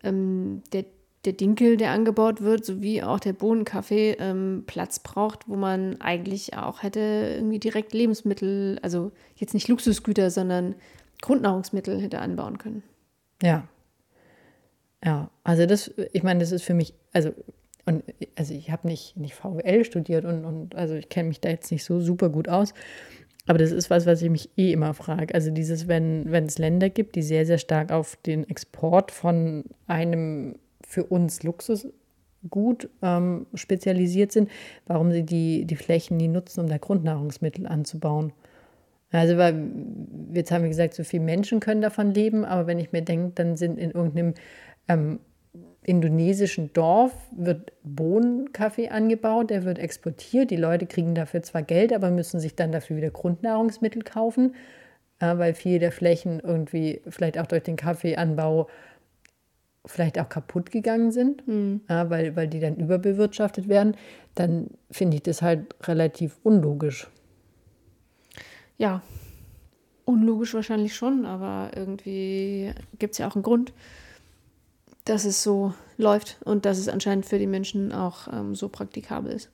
ähm, 0.03 0.63
der 0.73 0.85
der 1.25 1.33
Dinkel, 1.33 1.77
der 1.77 1.91
angebaut 1.91 2.41
wird, 2.41 2.65
sowie 2.65 3.03
auch 3.03 3.19
der 3.19 3.33
Bohnenkaffee 3.33 4.15
ähm, 4.17 4.63
Platz 4.65 4.97
braucht, 4.99 5.47
wo 5.47 5.55
man 5.55 6.01
eigentlich 6.01 6.55
auch 6.55 6.81
hätte 6.81 6.99
irgendwie 7.35 7.59
direkt 7.59 7.93
Lebensmittel, 7.93 8.79
also 8.81 9.11
jetzt 9.35 9.53
nicht 9.53 9.67
Luxusgüter, 9.67 10.31
sondern 10.31 10.73
Grundnahrungsmittel 11.21 12.01
hätte 12.01 12.19
anbauen 12.19 12.57
können. 12.57 12.81
Ja. 13.43 13.67
Ja, 15.05 15.29
also 15.43 15.67
das, 15.67 15.91
ich 16.11 16.23
meine, 16.23 16.39
das 16.39 16.51
ist 16.51 16.63
für 16.63 16.73
mich, 16.73 16.95
also, 17.13 17.33
und 17.85 18.03
also 18.35 18.55
ich 18.55 18.71
habe 18.71 18.87
nicht, 18.87 19.15
nicht 19.15 19.35
VWL 19.35 19.85
studiert 19.85 20.25
und, 20.25 20.43
und 20.43 20.75
also 20.75 20.95
ich 20.95 21.09
kenne 21.09 21.27
mich 21.27 21.39
da 21.39 21.49
jetzt 21.49 21.71
nicht 21.71 21.83
so 21.83 21.99
super 21.99 22.29
gut 22.29 22.49
aus. 22.49 22.73
Aber 23.47 23.57
das 23.57 23.71
ist 23.71 23.89
was, 23.89 24.05
was 24.05 24.21
ich 24.21 24.29
mich 24.29 24.49
eh 24.57 24.73
immer 24.73 24.93
frage. 24.93 25.33
Also 25.33 25.51
dieses, 25.51 25.87
wenn, 25.87 26.29
wenn 26.29 26.45
es 26.45 26.57
Länder 26.57 26.89
gibt, 26.89 27.15
die 27.15 27.21
sehr, 27.21 27.45
sehr 27.45 27.57
stark 27.57 27.91
auf 27.91 28.17
den 28.17 28.47
Export 28.49 29.11
von 29.11 29.63
einem 29.87 30.55
für 30.85 31.05
uns 31.05 31.43
Luxusgut 31.43 32.89
ähm, 33.01 33.47
spezialisiert 33.53 34.33
sind, 34.33 34.49
warum 34.85 35.11
sie 35.11 35.23
die, 35.23 35.65
die 35.65 35.75
Flächen 35.77 36.17
nie 36.17 36.27
nutzen, 36.27 36.59
um 36.59 36.67
da 36.67 36.77
Grundnahrungsmittel 36.77 37.67
anzubauen. 37.67 38.33
Also, 39.11 39.37
weil 39.37 39.71
jetzt 40.33 40.51
haben 40.51 40.63
wir 40.63 40.69
gesagt, 40.69 40.93
so 40.93 41.05
viele 41.05 41.23
Menschen 41.23 41.61
können 41.61 41.81
davon 41.81 42.13
leben, 42.13 42.43
aber 42.43 42.67
wenn 42.67 42.79
ich 42.79 42.91
mir 42.91 43.01
denke, 43.01 43.31
dann 43.35 43.55
sind 43.55 43.79
in 43.79 43.91
irgendeinem 43.91 44.33
ähm, 44.89 45.19
indonesischen 45.87 46.73
Dorf 46.73 47.13
wird 47.31 47.71
Bohnenkaffee 47.83 48.89
angebaut, 48.89 49.49
der 49.49 49.63
wird 49.63 49.79
exportiert. 49.79 50.51
Die 50.51 50.57
Leute 50.57 50.85
kriegen 50.85 51.15
dafür 51.15 51.43
zwar 51.43 51.63
Geld, 51.63 51.93
aber 51.93 52.11
müssen 52.11 52.41
sich 52.41 52.55
dann 52.55 52.73
dafür 52.73 52.97
wieder 52.97 53.09
Grundnahrungsmittel 53.09 54.01
kaufen, 54.01 54.53
äh, 55.19 55.37
weil 55.37 55.53
viele 55.53 55.79
der 55.79 55.93
Flächen 55.93 56.41
irgendwie 56.41 57.01
vielleicht 57.07 57.39
auch 57.39 57.47
durch 57.47 57.63
den 57.63 57.77
Kaffeeanbau 57.77 58.67
vielleicht 59.85 60.19
auch 60.19 60.27
kaputt 60.27 60.71
gegangen 60.71 61.13
sind, 61.13 61.47
mhm. 61.47 61.79
weil, 61.87 62.35
weil 62.35 62.49
die 62.49 62.59
dann 62.59 62.75
überbewirtschaftet 62.75 63.69
werden, 63.69 63.95
dann 64.35 64.71
finde 64.91 65.15
ich 65.15 65.23
das 65.23 65.41
halt 65.41 65.73
relativ 65.83 66.37
unlogisch. 66.43 67.07
Ja, 68.77 69.01
unlogisch 70.03 70.53
wahrscheinlich 70.53 70.93
schon, 70.93 71.25
aber 71.25 71.71
irgendwie 71.73 72.73
gibt 72.99 73.13
es 73.13 73.19
ja 73.19 73.29
auch 73.29 73.35
einen 73.35 73.43
Grund, 73.43 73.71
dass 75.09 75.25
es 75.25 75.43
so 75.43 75.73
läuft 75.97 76.37
und 76.43 76.65
dass 76.65 76.77
es 76.77 76.89
anscheinend 76.89 77.25
für 77.25 77.39
die 77.39 77.47
Menschen 77.47 77.91
auch 77.91 78.27
ähm, 78.31 78.55
so 78.55 78.69
praktikabel 78.69 79.31
ist. 79.31 79.49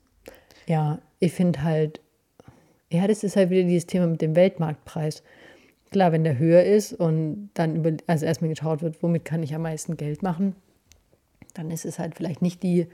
Ja, 0.66 0.98
ich 1.20 1.32
finde 1.32 1.62
halt, 1.62 2.00
ja, 2.90 3.06
das 3.06 3.24
ist 3.24 3.36
halt 3.36 3.50
wieder 3.50 3.64
dieses 3.64 3.86
Thema 3.86 4.06
mit 4.06 4.20
dem 4.20 4.36
Weltmarktpreis. 4.36 5.22
Klar, 5.90 6.12
wenn 6.12 6.24
der 6.24 6.38
höher 6.38 6.64
ist 6.64 6.92
und 6.92 7.50
dann 7.54 7.76
über, 7.76 7.92
also 8.06 8.26
erstmal 8.26 8.50
geschaut 8.50 8.82
wird, 8.82 9.02
womit 9.02 9.24
kann 9.24 9.42
ich 9.42 9.54
am 9.54 9.62
meisten 9.62 9.96
Geld 9.96 10.22
machen, 10.22 10.56
dann 11.54 11.70
ist 11.70 11.84
es 11.84 11.98
halt 11.98 12.14
vielleicht 12.16 12.42
nicht 12.42 12.62
die, 12.62 12.88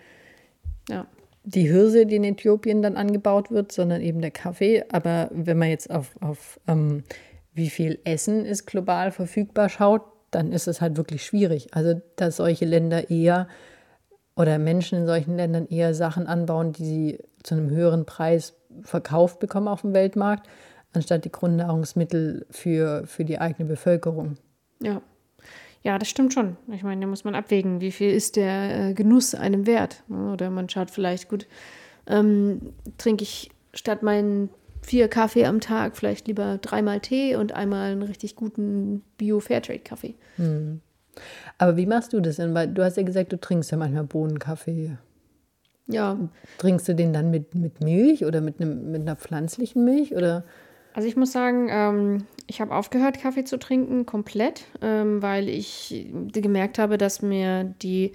Ja. 0.88 1.07
die 1.45 1.67
Hirse, 1.69 2.05
die 2.07 2.17
in 2.17 2.25
Äthiopien 2.25 2.83
dann 2.83 2.97
angebaut 2.97 3.50
wird, 3.50 3.73
sondern 3.73 4.02
eben 4.02 4.21
der 4.21 4.31
Kaffee. 4.33 4.85
Aber 4.90 5.31
wenn 5.33 5.57
man 5.59 5.71
jetzt 5.71 5.90
auf, 5.90 6.14
auf 6.21 6.61
ähm, 6.67 7.05
wie 7.55 7.71
viel 7.71 7.99
Essen 8.05 8.45
ist 8.45 8.67
global 8.67 9.12
verfügbar 9.12 9.69
schaut, 9.69 10.02
dann 10.30 10.52
ist 10.52 10.68
es 10.68 10.80
halt 10.80 10.96
wirklich 10.96 11.25
schwierig. 11.25 11.75
Also, 11.75 12.00
dass 12.16 12.37
solche 12.37 12.64
Länder 12.64 13.10
eher 13.10 13.49
oder 14.37 14.58
Menschen 14.58 14.99
in 14.99 15.06
solchen 15.06 15.37
Ländern 15.37 15.66
eher 15.66 15.94
Sachen 15.94 16.26
anbauen, 16.26 16.72
die 16.72 16.84
sie 16.84 17.18
zu 17.42 17.54
einem 17.54 17.70
höheren 17.70 18.06
Preis 18.06 18.54
verkauft 18.82 19.38
bekommen 19.40 19.68
auf 19.68 19.82
dem 19.82 19.92
Weltmarkt, 19.92 20.49
anstatt 20.92 21.25
die 21.25 21.32
Grundnahrungsmittel 21.32 22.46
für, 22.50 23.06
für 23.06 23.25
die 23.25 23.38
eigene 23.38 23.68
Bevölkerung. 23.68 24.37
Ja. 24.80 25.02
Ja, 25.82 25.99
das 25.99 26.08
stimmt 26.08 26.34
schon. 26.34 26.58
Ich 26.70 26.82
meine, 26.82 27.00
da 27.00 27.06
muss 27.06 27.25
man 27.25 27.34
abwägen, 27.34 27.80
wie 27.80 27.90
viel 27.90 28.10
ist 28.10 28.37
der 28.37 28.90
äh, 28.90 28.94
Genuss 28.94 29.34
einem 29.34 29.66
wert. 29.66 30.02
Oder 30.10 30.50
man 30.50 30.68
schaut 30.68 30.90
vielleicht, 30.90 31.30
gut, 31.30 31.46
ähm, 32.06 32.75
trinke 32.99 33.22
ich 33.22 33.50
statt 33.72 34.02
meinen 34.02 34.50
vier 34.82 35.08
Kaffee 35.08 35.46
am 35.46 35.60
Tag 35.60 35.96
vielleicht 35.96 36.26
lieber 36.26 36.58
dreimal 36.58 37.00
Tee 37.00 37.37
und 37.37 37.52
einmal 37.52 37.92
einen 37.92 38.02
richtig 38.02 38.37
guten 38.37 39.02
Bio-Fairtrade-Kaffee. 39.18 40.14
Aber 41.58 41.76
wie 41.76 41.87
machst 41.87 42.12
du 42.12 42.20
das 42.20 42.37
denn? 42.37 42.54
Weil 42.54 42.68
du 42.68 42.82
hast 42.82 42.96
ja 42.96 43.02
gesagt, 43.02 43.32
du 43.32 43.38
trinkst 43.38 43.70
ja 43.70 43.76
manchmal 43.76 44.04
Bohnenkaffee. 44.04 44.96
Ja, 45.87 46.18
Trinkst 46.58 46.88
du 46.88 46.94
den 46.94 47.12
dann 47.12 47.30
mit, 47.30 47.54
mit 47.54 47.82
Milch 47.82 48.25
oder 48.25 48.40
mit, 48.40 48.60
einem, 48.60 48.92
mit 48.92 49.02
einer 49.02 49.16
pflanzlichen 49.16 49.84
Milch? 49.84 50.14
Oder? 50.14 50.44
Also 50.92 51.08
ich 51.08 51.16
muss 51.16 51.32
sagen, 51.32 51.68
ähm, 51.70 52.25
ich 52.46 52.60
habe 52.60 52.75
aufgehört, 52.75 53.20
Kaffee 53.20 53.44
zu 53.44 53.58
trinken, 53.58 54.06
komplett, 54.06 54.66
ähm, 54.82 55.20
weil 55.22 55.49
ich 55.49 56.08
gemerkt 56.32 56.78
habe, 56.78 56.96
dass 56.96 57.22
mir 57.22 57.64
die 57.64 58.12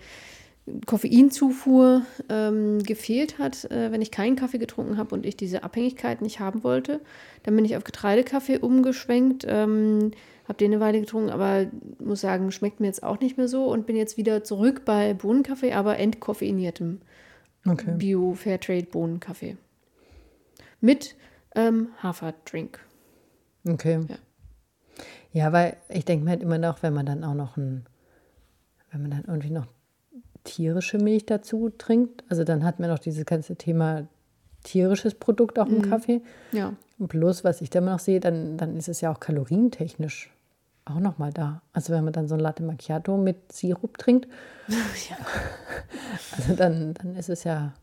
Koffeinzufuhr 0.85 2.01
ähm, 2.29 2.81
gefehlt 2.81 3.37
hat, 3.37 3.65
äh, 3.71 3.91
wenn 3.91 4.01
ich 4.01 4.11
keinen 4.11 4.35
Kaffee 4.35 4.57
getrunken 4.57 4.97
habe 4.97 5.13
und 5.13 5.25
ich 5.25 5.37
diese 5.37 5.63
Abhängigkeit 5.63 6.21
nicht 6.21 6.39
haben 6.39 6.63
wollte. 6.63 7.01
Dann 7.43 7.55
bin 7.55 7.65
ich 7.65 7.77
auf 7.77 7.83
Getreidekaffee 7.83 8.57
umgeschwenkt, 8.57 9.45
ähm, 9.47 10.11
habe 10.47 10.57
den 10.57 10.73
eine 10.73 10.81
Weile 10.81 10.99
getrunken, 10.99 11.29
aber 11.29 11.67
muss 11.99 12.21
sagen, 12.21 12.51
schmeckt 12.51 12.79
mir 12.79 12.87
jetzt 12.87 13.03
auch 13.03 13.19
nicht 13.19 13.37
mehr 13.37 13.47
so 13.47 13.65
und 13.65 13.85
bin 13.85 13.95
jetzt 13.95 14.17
wieder 14.17 14.43
zurück 14.43 14.83
bei 14.85 15.13
Bohnenkaffee, 15.13 15.73
aber 15.73 15.99
entkoffeiniertem 15.99 16.99
Okay. 17.67 17.95
Bio-Fairtrade-Bohnenkaffee. 17.97 19.57
Mit 20.81 21.15
ähm, 21.55 21.89
Haferdrink. 22.01 22.79
Okay. 23.67 24.05
Ja. 24.07 24.17
Ja, 25.31 25.51
weil 25.51 25.75
ich 25.89 26.05
denke 26.05 26.23
mir 26.23 26.31
halt 26.31 26.43
immer 26.43 26.57
noch, 26.57 26.81
wenn 26.83 26.93
man 26.93 27.05
dann 27.05 27.23
auch 27.23 27.33
noch 27.33 27.57
ein, 27.57 27.85
wenn 28.91 29.01
man 29.01 29.11
dann 29.11 29.25
irgendwie 29.27 29.49
noch 29.49 29.67
tierische 30.45 30.97
Milch 30.97 31.25
dazu 31.25 31.69
trinkt, 31.77 32.23
also 32.29 32.43
dann 32.43 32.63
hat 32.63 32.79
man 32.79 32.89
noch 32.89 32.99
dieses 32.99 33.25
ganze 33.25 33.57
Thema 33.57 34.07
tierisches 34.63 35.13
Produkt 35.15 35.59
auch 35.59 35.67
im 35.67 35.81
Kaffee. 35.81 36.21
Ja. 36.51 36.73
Und 36.97 37.07
Plus, 37.09 37.43
was 37.43 37.61
ich 37.61 37.73
immer 37.75 37.91
noch 37.91 37.99
sehe, 37.99 38.19
dann, 38.19 38.57
dann 38.57 38.75
ist 38.77 38.87
es 38.87 39.01
ja 39.01 39.11
auch 39.11 39.19
kalorientechnisch 39.19 40.31
auch 40.85 40.99
noch 40.99 41.17
mal 41.17 41.33
da. 41.33 41.61
Also 41.73 41.93
wenn 41.93 42.03
man 42.03 42.13
dann 42.13 42.27
so 42.27 42.35
ein 42.35 42.39
Latte 42.39 42.63
Macchiato 42.63 43.17
mit 43.17 43.51
Sirup 43.51 43.97
trinkt, 43.97 44.27
ja. 44.67 45.17
also 46.37 46.55
dann, 46.55 46.93
dann 46.93 47.15
ist 47.15 47.29
es 47.29 47.43
ja, 47.43 47.73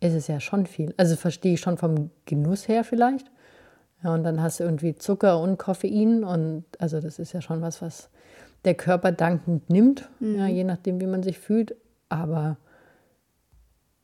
ist 0.00 0.14
es 0.14 0.26
ja 0.26 0.40
schon 0.40 0.66
viel. 0.66 0.92
Also 0.96 1.16
verstehe 1.16 1.54
ich 1.54 1.60
schon 1.60 1.78
vom 1.78 2.10
Genuss 2.24 2.68
her 2.68 2.84
vielleicht. 2.84 3.30
Ja, 4.02 4.12
und 4.12 4.24
dann 4.24 4.42
hast 4.42 4.60
du 4.60 4.64
irgendwie 4.64 4.94
Zucker 4.94 5.40
und 5.40 5.58
Koffein 5.58 6.22
und 6.22 6.64
also 6.78 7.00
das 7.00 7.18
ist 7.18 7.32
ja 7.32 7.40
schon 7.40 7.62
was, 7.62 7.80
was 7.80 8.10
der 8.64 8.74
Körper 8.74 9.12
dankend 9.12 9.70
nimmt, 9.70 10.08
ja, 10.20 10.46
je 10.46 10.64
nachdem, 10.64 11.00
wie 11.00 11.06
man 11.06 11.22
sich 11.22 11.38
fühlt. 11.38 11.76
Aber 12.08 12.56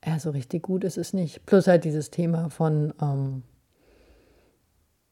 ja, 0.05 0.19
so 0.19 0.31
richtig 0.31 0.63
gut 0.63 0.85
ist 0.85 0.99
es 0.99 1.13
nicht. 1.13 1.47
Plus 1.47 1.67
halt 1.67 1.85
dieses 1.85 2.11
Thema 2.11 2.51
von 2.51 2.93
ähm, 3.01 3.43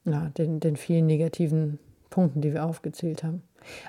ja, 0.05 0.31
den, 0.37 0.61
den 0.61 0.77
vielen 0.77 1.07
negativen 1.07 1.79
Punkten, 2.11 2.41
die 2.41 2.53
wir 2.53 2.65
aufgezählt 2.65 3.23
haben. 3.23 3.43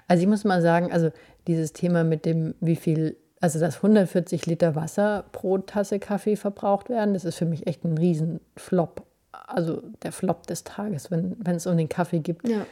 Also 0.08 0.22
ich 0.24 0.30
muss 0.30 0.44
mal 0.44 0.62
sagen, 0.62 0.92
also 0.92 1.12
dieses 1.48 1.74
Thema 1.74 2.04
mit 2.04 2.26
dem, 2.26 2.54
wie 2.60 2.76
viel, 2.76 3.18
also 3.40 3.60
dass 3.60 3.78
140 3.78 4.46
Liter 4.46 4.76
Wasser 4.76 5.26
pro 5.32 5.58
Tasse 5.58 6.00
Kaffee 6.00 6.36
verbraucht 6.36 6.90
werden, 6.90 7.14
das 7.14 7.26
ist 7.26 7.38
für 7.38 7.46
mich 7.46 7.68
echt 7.68 7.84
ein 7.84 7.98
Riesenflop. 7.98 9.06
Also 9.32 9.82
der 10.04 10.12
Flop 10.12 10.46
des 10.48 10.64
Tages, 10.64 11.10
wenn, 11.10 11.36
wenn 11.40 11.56
es 11.56 11.66
um 11.66 11.78
den 11.78 11.90
Kaffee 11.90 12.20
geht. 12.20 12.48
Ja. 12.48 12.66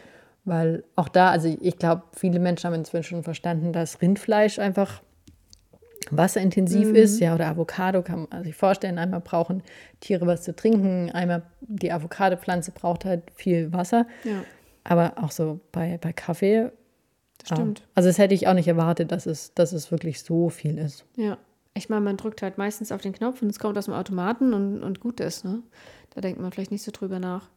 Weil 0.49 0.83
auch 0.95 1.09
da, 1.09 1.29
also 1.29 1.55
ich 1.61 1.77
glaube, 1.77 2.03
viele 2.13 2.39
Menschen 2.39 2.67
haben 2.67 2.73
inzwischen 2.73 3.09
schon 3.09 3.23
verstanden, 3.23 3.71
dass 3.71 4.01
Rindfleisch 4.01 4.59
einfach 4.59 5.01
wasserintensiv 6.11 6.89
ist, 6.89 7.19
ja, 7.19 7.35
oder 7.35 7.47
Avocado 7.47 8.01
kann 8.01 8.27
man 8.29 8.43
sich 8.43 8.55
vorstellen. 8.55 8.97
Einmal 8.97 9.19
brauchen 9.19 9.61
Tiere 9.99 10.25
was 10.25 10.43
zu 10.43 10.55
trinken, 10.55 11.11
einmal 11.11 11.43
die 11.61 11.91
Avocado-Pflanze 11.91 12.71
braucht 12.71 13.05
halt 13.05 13.23
viel 13.35 13.71
Wasser. 13.73 14.07
Ja, 14.23 14.43
Aber 14.83 15.13
auch 15.17 15.31
so 15.31 15.59
bei, 15.71 15.99
bei 16.01 16.13
Kaffee. 16.13 16.71
das 17.37 17.49
stimmt. 17.49 17.79
Ja. 17.79 17.85
Also 17.95 18.09
das 18.09 18.17
hätte 18.17 18.33
ich 18.33 18.47
auch 18.47 18.53
nicht 18.53 18.67
erwartet, 18.67 19.11
dass 19.11 19.25
es, 19.25 19.53
dass 19.53 19.71
es 19.71 19.91
wirklich 19.91 20.21
so 20.23 20.49
viel 20.49 20.77
ist. 20.77 21.05
Ja. 21.15 21.37
Ich 21.75 21.89
meine, 21.89 22.01
man 22.01 22.17
drückt 22.17 22.41
halt 22.41 22.57
meistens 22.57 22.91
auf 22.91 23.01
den 23.01 23.13
Knopf 23.13 23.41
und 23.43 23.49
es 23.49 23.59
kommt 23.59 23.77
aus 23.77 23.85
dem 23.85 23.93
Automaten 23.93 24.53
und, 24.53 24.81
und 24.81 24.99
gut 24.99 25.19
ist, 25.19 25.45
ne? 25.45 25.61
Da 26.15 26.21
denkt 26.21 26.41
man 26.41 26.51
vielleicht 26.51 26.71
nicht 26.71 26.83
so 26.83 26.91
drüber 26.91 27.19
nach. 27.19 27.49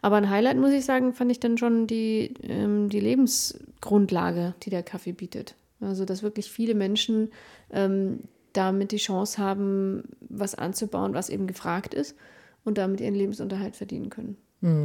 Aber 0.00 0.16
ein 0.16 0.30
Highlight, 0.30 0.56
muss 0.56 0.72
ich 0.72 0.84
sagen, 0.84 1.12
fand 1.12 1.30
ich 1.30 1.40
dann 1.40 1.58
schon 1.58 1.86
die, 1.86 2.34
ähm, 2.42 2.88
die 2.88 3.00
Lebensgrundlage, 3.00 4.54
die 4.62 4.70
der 4.70 4.82
Kaffee 4.82 5.12
bietet. 5.12 5.54
Also, 5.80 6.04
dass 6.04 6.22
wirklich 6.22 6.50
viele 6.50 6.74
Menschen 6.74 7.30
ähm, 7.70 8.20
damit 8.52 8.92
die 8.92 8.98
Chance 8.98 9.38
haben, 9.38 10.04
was 10.20 10.54
anzubauen, 10.54 11.14
was 11.14 11.30
eben 11.30 11.46
gefragt 11.46 11.94
ist 11.94 12.16
und 12.64 12.78
damit 12.78 13.00
ihren 13.00 13.14
Lebensunterhalt 13.14 13.76
verdienen 13.76 14.10
können. 14.10 14.36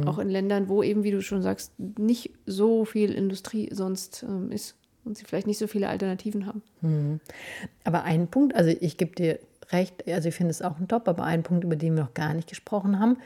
Auch 0.08 0.18
in 0.18 0.28
Ländern, 0.28 0.68
wo 0.68 0.82
eben, 0.82 1.04
wie 1.04 1.12
du 1.12 1.22
schon 1.22 1.42
sagst, 1.42 1.72
nicht 1.78 2.32
so 2.46 2.84
viel 2.84 3.12
Industrie 3.12 3.68
sonst 3.72 4.24
ähm, 4.26 4.50
ist 4.50 4.74
und 5.04 5.16
sie 5.16 5.24
vielleicht 5.24 5.46
nicht 5.46 5.58
so 5.58 5.68
viele 5.68 5.88
Alternativen 5.88 6.46
haben. 6.46 6.62
Aber 7.84 8.02
ein 8.02 8.28
Punkt, 8.28 8.56
also 8.56 8.70
ich 8.80 8.96
gebe 8.96 9.14
dir 9.14 9.38
recht, 9.70 10.08
also 10.08 10.28
ich 10.28 10.34
finde 10.34 10.50
es 10.50 10.62
auch 10.62 10.78
ein 10.78 10.88
Top, 10.88 11.06
aber 11.08 11.24
ein 11.24 11.42
Punkt, 11.44 11.64
über 11.64 11.76
den 11.76 11.94
wir 11.94 12.02
noch 12.04 12.14
gar 12.14 12.34
nicht 12.34 12.48
gesprochen 12.48 12.98
haben, 12.98 13.18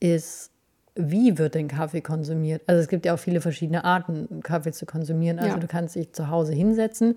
ist, 0.00 0.52
wie 1.00 1.38
wird 1.38 1.54
denn 1.54 1.68
Kaffee 1.68 2.00
konsumiert? 2.00 2.62
Also 2.66 2.80
es 2.82 2.88
gibt 2.88 3.06
ja 3.06 3.14
auch 3.14 3.18
viele 3.18 3.40
verschiedene 3.40 3.84
Arten, 3.84 4.40
Kaffee 4.42 4.72
zu 4.72 4.84
konsumieren. 4.84 5.38
Also 5.38 5.54
Ja. 5.54 5.58
du 5.60 5.66
kannst 5.68 5.94
dich 5.94 6.12
zu 6.12 6.28
Hause 6.28 6.52
hinsetzen 6.52 7.16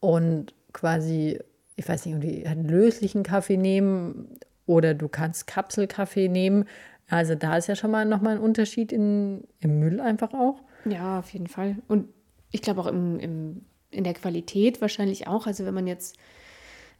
und 0.00 0.54
quasi, 0.72 1.40
ich 1.76 1.88
weiß 1.88 2.04
nicht, 2.04 2.14
irgendwie 2.14 2.46
einen 2.46 2.68
löslichen 2.68 3.22
Kaffee 3.22 3.56
nehmen 3.56 4.28
oder 4.66 4.92
du 4.94 5.08
kannst 5.08 5.46
Kapselkaffee 5.46 6.28
nehmen. 6.28 6.66
Also 7.08 7.34
da 7.34 7.56
ist 7.56 7.66
ja 7.66 7.76
schon 7.76 7.90
mal 7.90 8.04
nochmal 8.04 8.34
ein 8.36 8.40
Unterschied 8.42 8.92
in, 8.92 9.44
im 9.60 9.78
Müll 9.78 10.00
einfach 10.00 10.34
auch. 10.34 10.60
Ja, 10.84 11.18
auf 11.18 11.30
jeden 11.30 11.46
Fall. 11.46 11.76
Und 11.88 12.08
ich 12.50 12.60
glaube 12.62 12.82
auch 12.82 12.86
im, 12.86 13.18
im, 13.18 13.62
in 13.90 14.04
der 14.04 14.14
Qualität 14.14 14.80
wahrscheinlich 14.80 15.26
auch. 15.28 15.46
Also 15.46 15.64
wenn 15.64 15.74
man 15.74 15.86
jetzt 15.86 16.16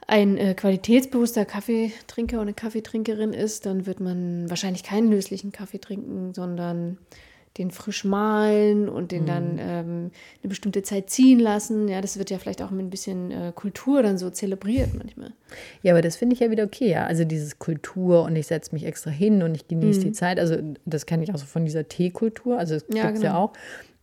ein 0.07 0.37
äh, 0.37 0.55
qualitätsbewusster 0.55 1.45
Kaffeetrinker 1.45 2.41
oder 2.41 2.53
Kaffeetrinkerin 2.53 3.33
ist, 3.33 3.67
dann 3.67 3.87
wird 3.87 4.01
man 4.01 4.49
wahrscheinlich 4.51 4.83
keinen 4.83 5.11
löslichen 5.11 5.53
Kaffee 5.53 5.79
trinken, 5.79 6.35
sondern 6.35 6.99
den 7.59 7.71
frisch 7.71 8.05
mahlen 8.05 8.89
und 8.89 9.13
den 9.13 9.27
dann 9.27 9.59
ähm, 9.61 10.11
eine 10.43 10.49
bestimmte 10.49 10.83
Zeit 10.83 11.09
ziehen 11.09 11.39
lassen. 11.39 11.87
Ja, 11.87 12.01
das 12.01 12.19
wird 12.19 12.31
ja 12.31 12.39
vielleicht 12.39 12.61
auch 12.63 12.71
mit 12.73 12.85
ein 12.85 12.91
bisschen 12.91 13.31
äh, 13.31 13.53
Kultur 13.55 14.03
dann 14.03 14.19
so 14.19 14.29
zelebriert 14.31 14.93
manchmal. 14.95 15.33
Ja, 15.83 15.93
aber 15.93 16.03
das 16.03 16.17
finde 16.17 16.35
ich 16.35 16.41
ja 16.41 16.51
wieder 16.51 16.65
okay, 16.65 16.91
ja. 16.91 17.07
Also 17.07 17.25
dieses 17.25 17.61
Kultur 17.61 18.23
und 18.25 18.35
ich 18.35 18.49
setze 18.49 18.75
mich 18.75 18.85
extra 18.85 19.11
hin 19.11 19.43
und 19.45 19.55
ich 19.55 19.69
genieße 19.69 20.01
die 20.01 20.13
Zeit. 20.13 20.41
Also 20.41 20.57
das 20.85 21.07
kenne 21.07 21.23
ich 21.23 21.33
auch 21.33 21.39
so 21.39 21.47
von 21.47 21.65
dieser 21.65 21.87
Teekultur. 21.87 22.59
Also 22.59 22.75
das 22.75 22.85
Ja, 22.93 23.05
gibt 23.05 23.19
es 23.19 23.23
ja 23.23 23.31
genau. 23.31 23.45
auch. 23.45 23.53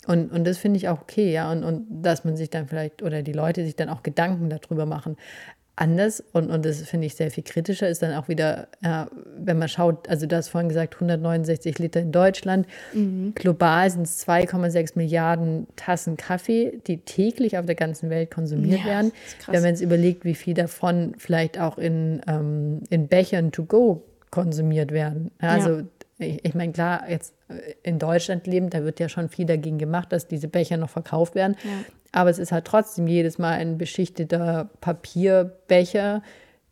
Und, 0.08 0.32
und 0.32 0.46
das 0.46 0.58
finde 0.58 0.78
ich 0.78 0.88
auch 0.88 1.02
okay, 1.02 1.32
ja. 1.32 1.52
Und, 1.52 1.66
und 1.66 1.88
dass 2.02 2.24
man 2.24 2.38
sich 2.38 2.50
dann 2.50 2.68
vielleicht 2.68 3.04
oder 3.04 3.22
die 3.22 3.34
Leute 3.34 3.66
sich 3.66 3.76
dann 3.76 3.90
auch 3.90 4.02
Gedanken 4.02 4.50
darüber 4.50 4.86
machen. 4.86 5.18
Anders 5.78 6.22
und, 6.34 6.52
und 6.52 6.66
das 6.66 6.82
finde 6.82 7.08
ich 7.08 7.16
sehr 7.16 7.32
viel 7.32 7.44
kritischer 7.44 7.88
ist 7.88 8.02
dann 8.04 8.14
auch 8.14 8.28
wieder, 8.28 8.68
ja, 8.84 9.08
wenn 9.38 9.58
man 9.58 9.70
schaut, 9.70 10.08
also 10.10 10.26
du 10.28 10.36
hast 10.36 10.50
vorhin 10.50 10.68
gesagt, 10.68 10.96
169 10.96 11.80
Liter 11.80 12.02
in 12.02 12.12
Deutschland. 12.12 12.68
Mhm. 12.94 13.34
Global 13.36 13.90
sind 13.90 14.04
es 14.04 14.28
2,6 14.28 14.92
Milliarden 14.96 15.68
Tassen 15.78 16.18
Kaffee, 16.18 16.80
die 16.88 16.98
täglich 16.98 17.58
auf 17.58 17.66
der 17.66 17.76
ganzen 17.76 18.10
Welt 18.10 18.32
konsumiert 18.32 18.82
Ja, 18.82 18.86
werden. 18.86 19.12
Wenn 19.48 19.62
man 19.62 19.70
jetzt 19.72 19.82
überlegt, 19.82 20.26
wie 20.26 20.36
viel 20.36 20.54
davon 20.54 21.14
vielleicht 21.18 21.60
auch 21.60 21.78
in, 21.78 22.22
ähm, 22.28 22.82
in 22.90 23.08
Bechern 23.08 23.52
to 23.52 23.64
go 23.64 24.04
konsumiert 24.30 24.92
werden. 24.92 25.32
Ja, 25.42 25.50
Also 25.50 25.84
ich, 26.22 26.46
ich 26.46 26.54
meine, 26.54 26.72
klar, 26.72 27.10
jetzt 27.10 27.34
äh, 27.50 27.54
in 27.84 28.00
Deutschland 28.00 28.48
leben, 28.48 28.70
da 28.70 28.84
wird 28.84 29.00
ja 29.00 29.10
schon 29.10 29.30
viel 29.30 29.46
dagegen 29.46 29.78
gemacht, 29.78 30.12
dass 30.12 30.28
diese 30.28 30.48
Becher 30.48 30.78
noch 30.78 30.90
verkauft 30.90 31.36
werden. 31.36 31.56
Ja. 31.64 31.70
Aber 32.12 32.30
es 32.30 32.40
ist 32.40 32.52
halt 32.52 32.66
trotzdem 32.66 33.08
jedes 33.08 33.38
Mal 33.38 33.54
ein 33.54 33.78
beschichteter 33.78 34.70
Papierbecher 34.82 36.22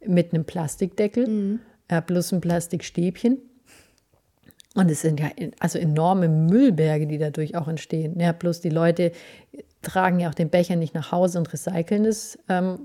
mit 0.06 0.34
einem 0.34 0.46
Plastikdeckel, 0.46 1.28
Mhm. 1.28 1.60
äh, 1.88 2.02
plus 2.02 2.32
ein 2.32 2.42
Plastikstäbchen. 2.42 3.38
Und 4.76 4.92
es 4.92 5.02
sind 5.02 5.20
ja 5.20 5.30
also 5.60 5.80
enorme 5.80 6.30
Müllberge, 6.30 7.08
die 7.08 7.18
dadurch 7.18 7.56
auch 7.56 7.68
entstehen. 7.68 8.20
Ja, 8.20 8.34
plus 8.34 8.62
die 8.62 8.70
Leute 8.70 9.12
tragen 9.82 10.20
ja 10.20 10.30
auch 10.30 10.36
den 10.36 10.50
Becher 10.50 10.76
nicht 10.76 10.94
nach 10.94 11.12
Hause 11.12 11.40
und 11.40 11.52
recyceln 11.52 12.06
es 12.06 12.38
ähm, 12.50 12.80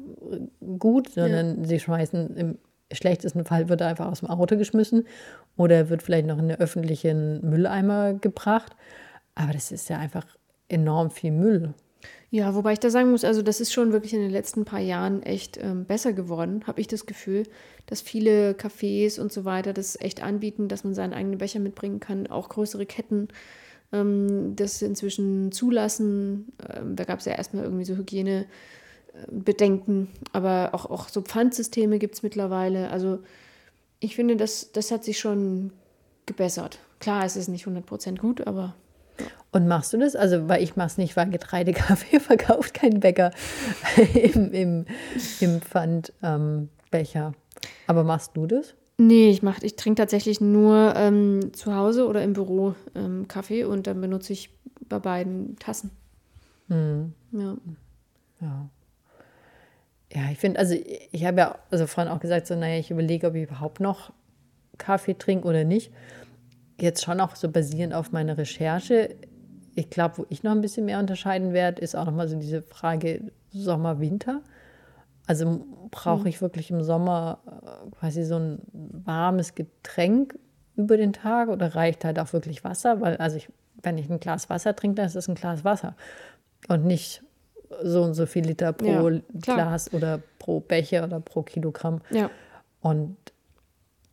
gut, 0.78 1.10
sondern 1.10 1.64
sie 1.64 1.78
schmeißen 1.78 2.36
im 2.36 2.58
schlechtesten 2.94 3.44
Fall 3.44 3.68
wird 3.68 3.80
er 3.80 3.88
einfach 3.88 4.10
aus 4.10 4.20
dem 4.20 4.30
Auto 4.30 4.56
geschmissen 4.56 5.06
oder 5.56 5.76
er 5.76 5.88
wird 5.90 6.02
vielleicht 6.02 6.26
noch 6.26 6.38
in 6.38 6.48
den 6.48 6.58
öffentlichen 6.58 7.40
Mülleimer 7.48 8.14
gebracht. 8.14 8.74
Aber 9.34 9.52
das 9.52 9.72
ist 9.72 9.88
ja 9.88 9.98
einfach 9.98 10.26
enorm 10.68 11.10
viel 11.10 11.32
Müll. 11.32 11.74
Ja, 12.30 12.54
wobei 12.54 12.72
ich 12.72 12.80
da 12.80 12.90
sagen 12.90 13.10
muss, 13.10 13.24
also 13.24 13.42
das 13.42 13.60
ist 13.60 13.72
schon 13.72 13.92
wirklich 13.92 14.12
in 14.12 14.20
den 14.20 14.30
letzten 14.30 14.64
paar 14.64 14.80
Jahren 14.80 15.22
echt 15.22 15.56
ähm, 15.56 15.84
besser 15.84 16.12
geworden, 16.12 16.64
habe 16.66 16.80
ich 16.80 16.88
das 16.88 17.06
Gefühl, 17.06 17.44
dass 17.86 18.00
viele 18.00 18.52
Cafés 18.52 19.20
und 19.20 19.32
so 19.32 19.44
weiter 19.44 19.72
das 19.72 20.00
echt 20.00 20.22
anbieten, 20.22 20.66
dass 20.68 20.82
man 20.82 20.94
seinen 20.94 21.12
eigenen 21.12 21.38
Becher 21.38 21.60
mitbringen 21.60 22.00
kann, 22.00 22.26
auch 22.26 22.48
größere 22.48 22.86
Ketten 22.86 23.28
ähm, 23.92 24.56
das 24.56 24.82
inzwischen 24.82 25.52
zulassen. 25.52 26.52
Ähm, 26.68 26.96
da 26.96 27.04
gab 27.04 27.20
es 27.20 27.24
ja 27.24 27.34
erstmal 27.34 27.64
irgendwie 27.64 27.84
so 27.84 27.94
Hygienebedenken, 29.14 30.08
aber 30.32 30.70
auch, 30.72 30.86
auch 30.86 31.08
so 31.08 31.22
Pfandsysteme 31.22 31.98
gibt 31.98 32.16
es 32.16 32.22
mittlerweile. 32.22 32.90
Also 32.90 33.20
ich 34.00 34.16
finde, 34.16 34.36
das, 34.36 34.72
das 34.72 34.90
hat 34.90 35.04
sich 35.04 35.18
schon 35.18 35.72
gebessert. 36.26 36.78
Klar, 37.00 37.24
es 37.24 37.36
ist 37.36 37.48
nicht 37.48 37.66
100% 37.66 38.18
gut, 38.18 38.46
aber 38.46 38.74
Und 39.52 39.68
machst 39.68 39.92
du 39.92 39.98
das? 39.98 40.16
Also, 40.16 40.48
weil 40.48 40.62
ich 40.62 40.76
mache 40.76 40.88
es 40.88 40.98
nicht, 40.98 41.16
weil 41.16 41.30
Getreidekaffee 41.30 42.20
verkauft 42.20 42.74
kein 42.74 43.00
Bäcker 43.00 43.30
im, 44.14 44.52
im, 44.52 44.86
im 45.40 45.60
Pfandbecher. 45.60 47.26
Ähm. 47.26 47.34
Aber 47.86 48.04
machst 48.04 48.32
du 48.34 48.46
das? 48.46 48.74
Nee, 48.96 49.30
ich 49.30 49.42
mach, 49.42 49.60
ich 49.62 49.74
trinke 49.76 50.00
tatsächlich 50.00 50.40
nur 50.40 50.94
ähm, 50.96 51.52
zu 51.52 51.74
Hause 51.74 52.06
oder 52.06 52.22
im 52.22 52.32
Büro 52.32 52.74
ähm, 52.94 53.26
Kaffee 53.26 53.64
und 53.64 53.86
dann 53.88 54.00
benutze 54.00 54.32
ich 54.32 54.50
bei 54.88 54.98
beiden 54.98 55.56
Tassen. 55.58 55.90
Ja. 56.68 57.56
Ja. 58.40 58.68
Ja, 60.14 60.30
ich 60.30 60.38
finde, 60.38 60.60
also 60.60 60.74
ich 60.74 61.24
habe 61.24 61.38
ja 61.38 61.58
also 61.70 61.86
vorhin 61.86 62.12
auch 62.12 62.20
gesagt, 62.20 62.46
so, 62.46 62.54
naja, 62.54 62.78
ich 62.78 62.90
überlege, 62.90 63.26
ob 63.26 63.34
ich 63.34 63.44
überhaupt 63.44 63.80
noch 63.80 64.12
Kaffee 64.78 65.14
trinke 65.14 65.48
oder 65.48 65.64
nicht. 65.64 65.92
Jetzt 66.80 67.04
schon 67.04 67.20
auch 67.20 67.34
so 67.34 67.50
basierend 67.50 67.94
auf 67.94 68.12
meiner 68.12 68.38
Recherche. 68.38 69.16
Ich 69.74 69.90
glaube, 69.90 70.18
wo 70.18 70.26
ich 70.28 70.44
noch 70.44 70.52
ein 70.52 70.60
bisschen 70.60 70.84
mehr 70.84 71.00
unterscheiden 71.00 71.52
werde, 71.52 71.82
ist 71.82 71.96
auch 71.96 72.04
nochmal 72.04 72.28
so 72.28 72.38
diese 72.38 72.62
Frage 72.62 73.32
Sommer, 73.50 73.98
Winter. 74.00 74.42
Also 75.26 75.66
brauche 75.90 76.28
ich 76.28 76.40
wirklich 76.40 76.70
im 76.70 76.82
Sommer 76.82 77.38
äh, 77.46 77.90
quasi 77.98 78.24
so 78.24 78.36
ein 78.36 78.58
warmes 78.72 79.54
Getränk 79.54 80.38
über 80.76 80.96
den 80.96 81.12
Tag 81.12 81.48
oder 81.48 81.74
reicht 81.74 82.04
halt 82.04 82.20
auch 82.20 82.32
wirklich 82.32 82.62
Wasser? 82.62 83.00
Weil, 83.00 83.16
also 83.16 83.36
ich, 83.36 83.48
wenn 83.82 83.98
ich 83.98 84.08
ein 84.10 84.20
Glas 84.20 84.48
Wasser 84.48 84.76
trinke, 84.76 84.96
dann 84.96 85.06
ist 85.06 85.16
es 85.16 85.28
ein 85.28 85.34
Glas 85.34 85.64
Wasser 85.64 85.96
und 86.68 86.84
nicht 86.84 87.23
so 87.82 88.02
und 88.02 88.14
so 88.14 88.26
viel 88.26 88.46
Liter 88.46 88.72
pro 88.72 89.08
Ja. 89.08 89.20
Glas 89.40 89.92
oder 89.92 90.20
pro 90.38 90.60
Becher 90.60 91.04
oder 91.04 91.20
pro 91.20 91.42
Kilogramm. 91.42 92.00
Ja. 92.10 92.30
Und 92.80 93.16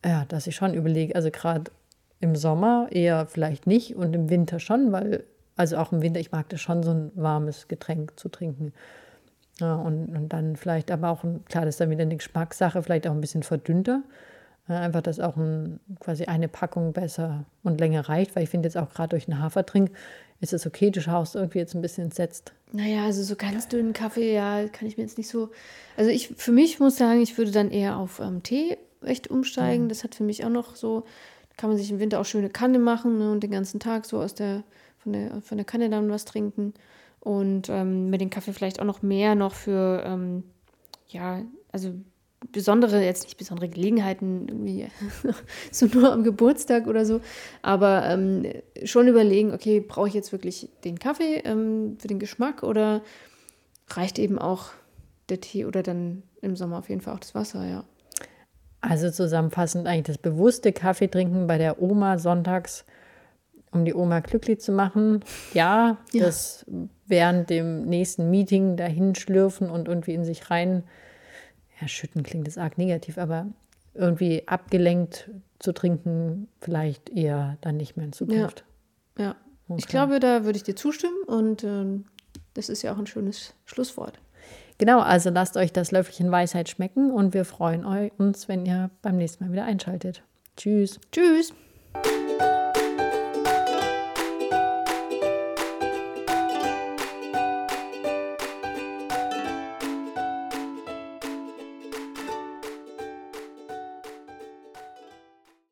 ja, 0.04 0.24
dass 0.26 0.46
ich 0.46 0.56
schon 0.56 0.74
überlege, 0.74 1.14
also 1.14 1.30
gerade 1.30 1.70
im 2.20 2.36
Sommer 2.36 2.88
eher 2.90 3.26
vielleicht 3.26 3.66
nicht 3.66 3.96
und 3.96 4.14
im 4.14 4.30
Winter 4.30 4.58
schon, 4.60 4.92
weil, 4.92 5.24
also 5.56 5.76
auch 5.76 5.92
im 5.92 6.02
Winter, 6.02 6.20
ich 6.20 6.32
mag 6.32 6.48
das 6.48 6.60
schon, 6.60 6.82
so 6.82 6.92
ein 6.92 7.10
warmes 7.14 7.68
Getränk 7.68 8.18
zu 8.18 8.28
trinken. 8.28 8.72
Ja, 9.60 9.74
und, 9.74 10.06
und 10.16 10.28
dann 10.30 10.56
vielleicht 10.56 10.90
aber 10.90 11.10
auch, 11.10 11.24
ein, 11.24 11.44
klar, 11.44 11.64
das 11.64 11.74
ist 11.74 11.80
dann 11.80 11.90
wieder 11.90 12.02
eine 12.02 12.16
Geschmackssache, 12.16 12.82
vielleicht 12.82 13.06
auch 13.06 13.12
ein 13.12 13.20
bisschen 13.20 13.42
verdünnter. 13.42 14.02
Ja, 14.72 14.80
einfach, 14.80 15.02
dass 15.02 15.20
auch 15.20 15.36
ein, 15.36 15.80
quasi 16.00 16.24
eine 16.24 16.48
Packung 16.48 16.92
besser 16.92 17.44
und 17.62 17.80
länger 17.80 18.08
reicht, 18.08 18.34
weil 18.34 18.44
ich 18.44 18.50
finde 18.50 18.68
jetzt 18.68 18.76
auch 18.76 18.90
gerade 18.90 19.10
durch 19.10 19.28
einen 19.28 19.42
Hafertrink 19.42 19.90
ist 20.42 20.52
es 20.52 20.66
okay, 20.66 20.90
du 20.90 21.00
schaust 21.00 21.36
irgendwie 21.36 21.60
jetzt 21.60 21.74
ein 21.74 21.82
bisschen 21.82 22.04
entsetzt. 22.04 22.52
Naja, 22.72 23.04
also 23.04 23.22
so 23.22 23.36
ganz 23.36 23.68
dünnen 23.68 23.92
Kaffee, 23.92 24.34
ja, 24.34 24.66
kann 24.66 24.88
ich 24.88 24.96
mir 24.96 25.04
jetzt 25.04 25.16
nicht 25.16 25.28
so. 25.28 25.50
Also 25.96 26.10
ich, 26.10 26.28
für 26.36 26.50
mich 26.50 26.80
muss 26.80 26.96
sagen, 26.96 27.22
ich 27.22 27.38
würde 27.38 27.52
dann 27.52 27.70
eher 27.70 27.96
auf 27.96 28.18
ähm, 28.18 28.42
Tee 28.42 28.76
echt 29.02 29.28
umsteigen. 29.28 29.88
Das 29.88 30.02
hat 30.02 30.16
für 30.16 30.24
mich 30.24 30.44
auch 30.44 30.50
noch 30.50 30.74
so, 30.74 31.04
kann 31.56 31.70
man 31.70 31.78
sich 31.78 31.92
im 31.92 32.00
Winter 32.00 32.20
auch 32.20 32.24
schöne 32.24 32.50
Kanne 32.50 32.80
machen 32.80 33.18
ne, 33.18 33.30
und 33.30 33.42
den 33.44 33.52
ganzen 33.52 33.78
Tag 33.78 34.04
so 34.04 34.20
aus 34.20 34.34
der, 34.34 34.64
von 34.98 35.12
der, 35.12 35.40
von 35.42 35.58
der 35.58 35.64
Kanne 35.64 35.88
dann 35.90 36.10
was 36.10 36.24
trinken. 36.24 36.74
Und 37.20 37.68
ähm, 37.68 38.10
mit 38.10 38.20
dem 38.20 38.30
Kaffee 38.30 38.52
vielleicht 38.52 38.80
auch 38.80 38.84
noch 38.84 39.00
mehr 39.00 39.36
noch 39.36 39.54
für, 39.54 40.02
ähm, 40.04 40.42
ja, 41.06 41.42
also 41.70 41.94
besondere, 42.50 43.02
jetzt 43.02 43.24
nicht 43.24 43.38
besondere 43.38 43.68
Gelegenheiten, 43.68 44.48
irgendwie 44.48 44.88
so 45.70 45.86
nur 45.86 46.12
am 46.12 46.24
Geburtstag 46.24 46.86
oder 46.86 47.04
so, 47.04 47.20
aber 47.62 48.04
ähm, 48.06 48.44
schon 48.84 49.06
überlegen, 49.08 49.52
okay, 49.52 49.80
brauche 49.80 50.08
ich 50.08 50.14
jetzt 50.14 50.32
wirklich 50.32 50.68
den 50.84 50.98
Kaffee 50.98 51.42
ähm, 51.44 51.96
für 52.00 52.08
den 52.08 52.18
Geschmack 52.18 52.62
oder 52.62 53.02
reicht 53.88 54.18
eben 54.18 54.38
auch 54.38 54.70
der 55.28 55.40
Tee 55.40 55.64
oder 55.64 55.82
dann 55.82 56.22
im 56.40 56.56
Sommer 56.56 56.78
auf 56.78 56.88
jeden 56.88 57.00
Fall 57.00 57.14
auch 57.14 57.20
das 57.20 57.34
Wasser, 57.34 57.66
ja. 57.66 57.84
Also 58.80 59.10
zusammenfassend 59.10 59.86
eigentlich 59.86 60.06
das 60.06 60.18
bewusste 60.18 60.72
Kaffee 60.72 61.06
trinken 61.06 61.46
bei 61.46 61.56
der 61.56 61.80
Oma 61.80 62.18
sonntags, 62.18 62.84
um 63.70 63.84
die 63.84 63.94
Oma 63.94 64.18
glücklich 64.20 64.60
zu 64.60 64.72
machen. 64.72 65.20
Ja, 65.54 65.98
Ja. 66.12 66.24
das 66.24 66.66
während 67.06 67.48
dem 67.48 67.84
nächsten 67.84 68.28
Meeting 68.30 68.76
dahin 68.76 69.14
schlürfen 69.14 69.70
und 69.70 69.86
irgendwie 69.86 70.14
in 70.14 70.24
sich 70.24 70.50
rein, 70.50 70.82
ja, 71.82 71.88
schütten 71.88 72.22
klingt 72.22 72.46
das 72.46 72.56
arg 72.58 72.78
negativ, 72.78 73.18
aber 73.18 73.46
irgendwie 73.94 74.48
abgelenkt 74.48 75.30
zu 75.58 75.72
trinken, 75.72 76.48
vielleicht 76.60 77.10
eher 77.10 77.58
dann 77.60 77.76
nicht 77.76 77.96
mehr 77.96 78.06
in 78.06 78.12
Zukunft. 78.12 78.64
Ja. 79.18 79.36
Ich 79.68 79.84
Okay. 79.84 79.86
glaube, 79.90 80.18
da 80.20 80.44
würde 80.44 80.56
ich 80.56 80.62
dir 80.64 80.76
zustimmen 80.76 81.22
und 81.26 81.62
ähm, 81.64 82.04
das 82.54 82.68
ist 82.68 82.82
ja 82.82 82.92
auch 82.94 82.98
ein 82.98 83.06
schönes 83.06 83.54
Schlusswort. 83.64 84.18
Genau, 84.78 85.00
also 85.00 85.30
lasst 85.30 85.56
euch 85.56 85.72
das 85.72 85.92
Löffelchen 85.92 86.30
Weisheit 86.30 86.68
schmecken 86.68 87.10
und 87.10 87.34
wir 87.34 87.44
freuen 87.44 87.84
eu- 87.84 88.10
uns, 88.18 88.48
wenn 88.48 88.64
ihr 88.66 88.90
beim 89.02 89.16
nächsten 89.16 89.44
Mal 89.44 89.52
wieder 89.52 89.64
einschaltet. 89.64 90.22
Tschüss. 90.56 90.98
Tschüss! 91.12 91.52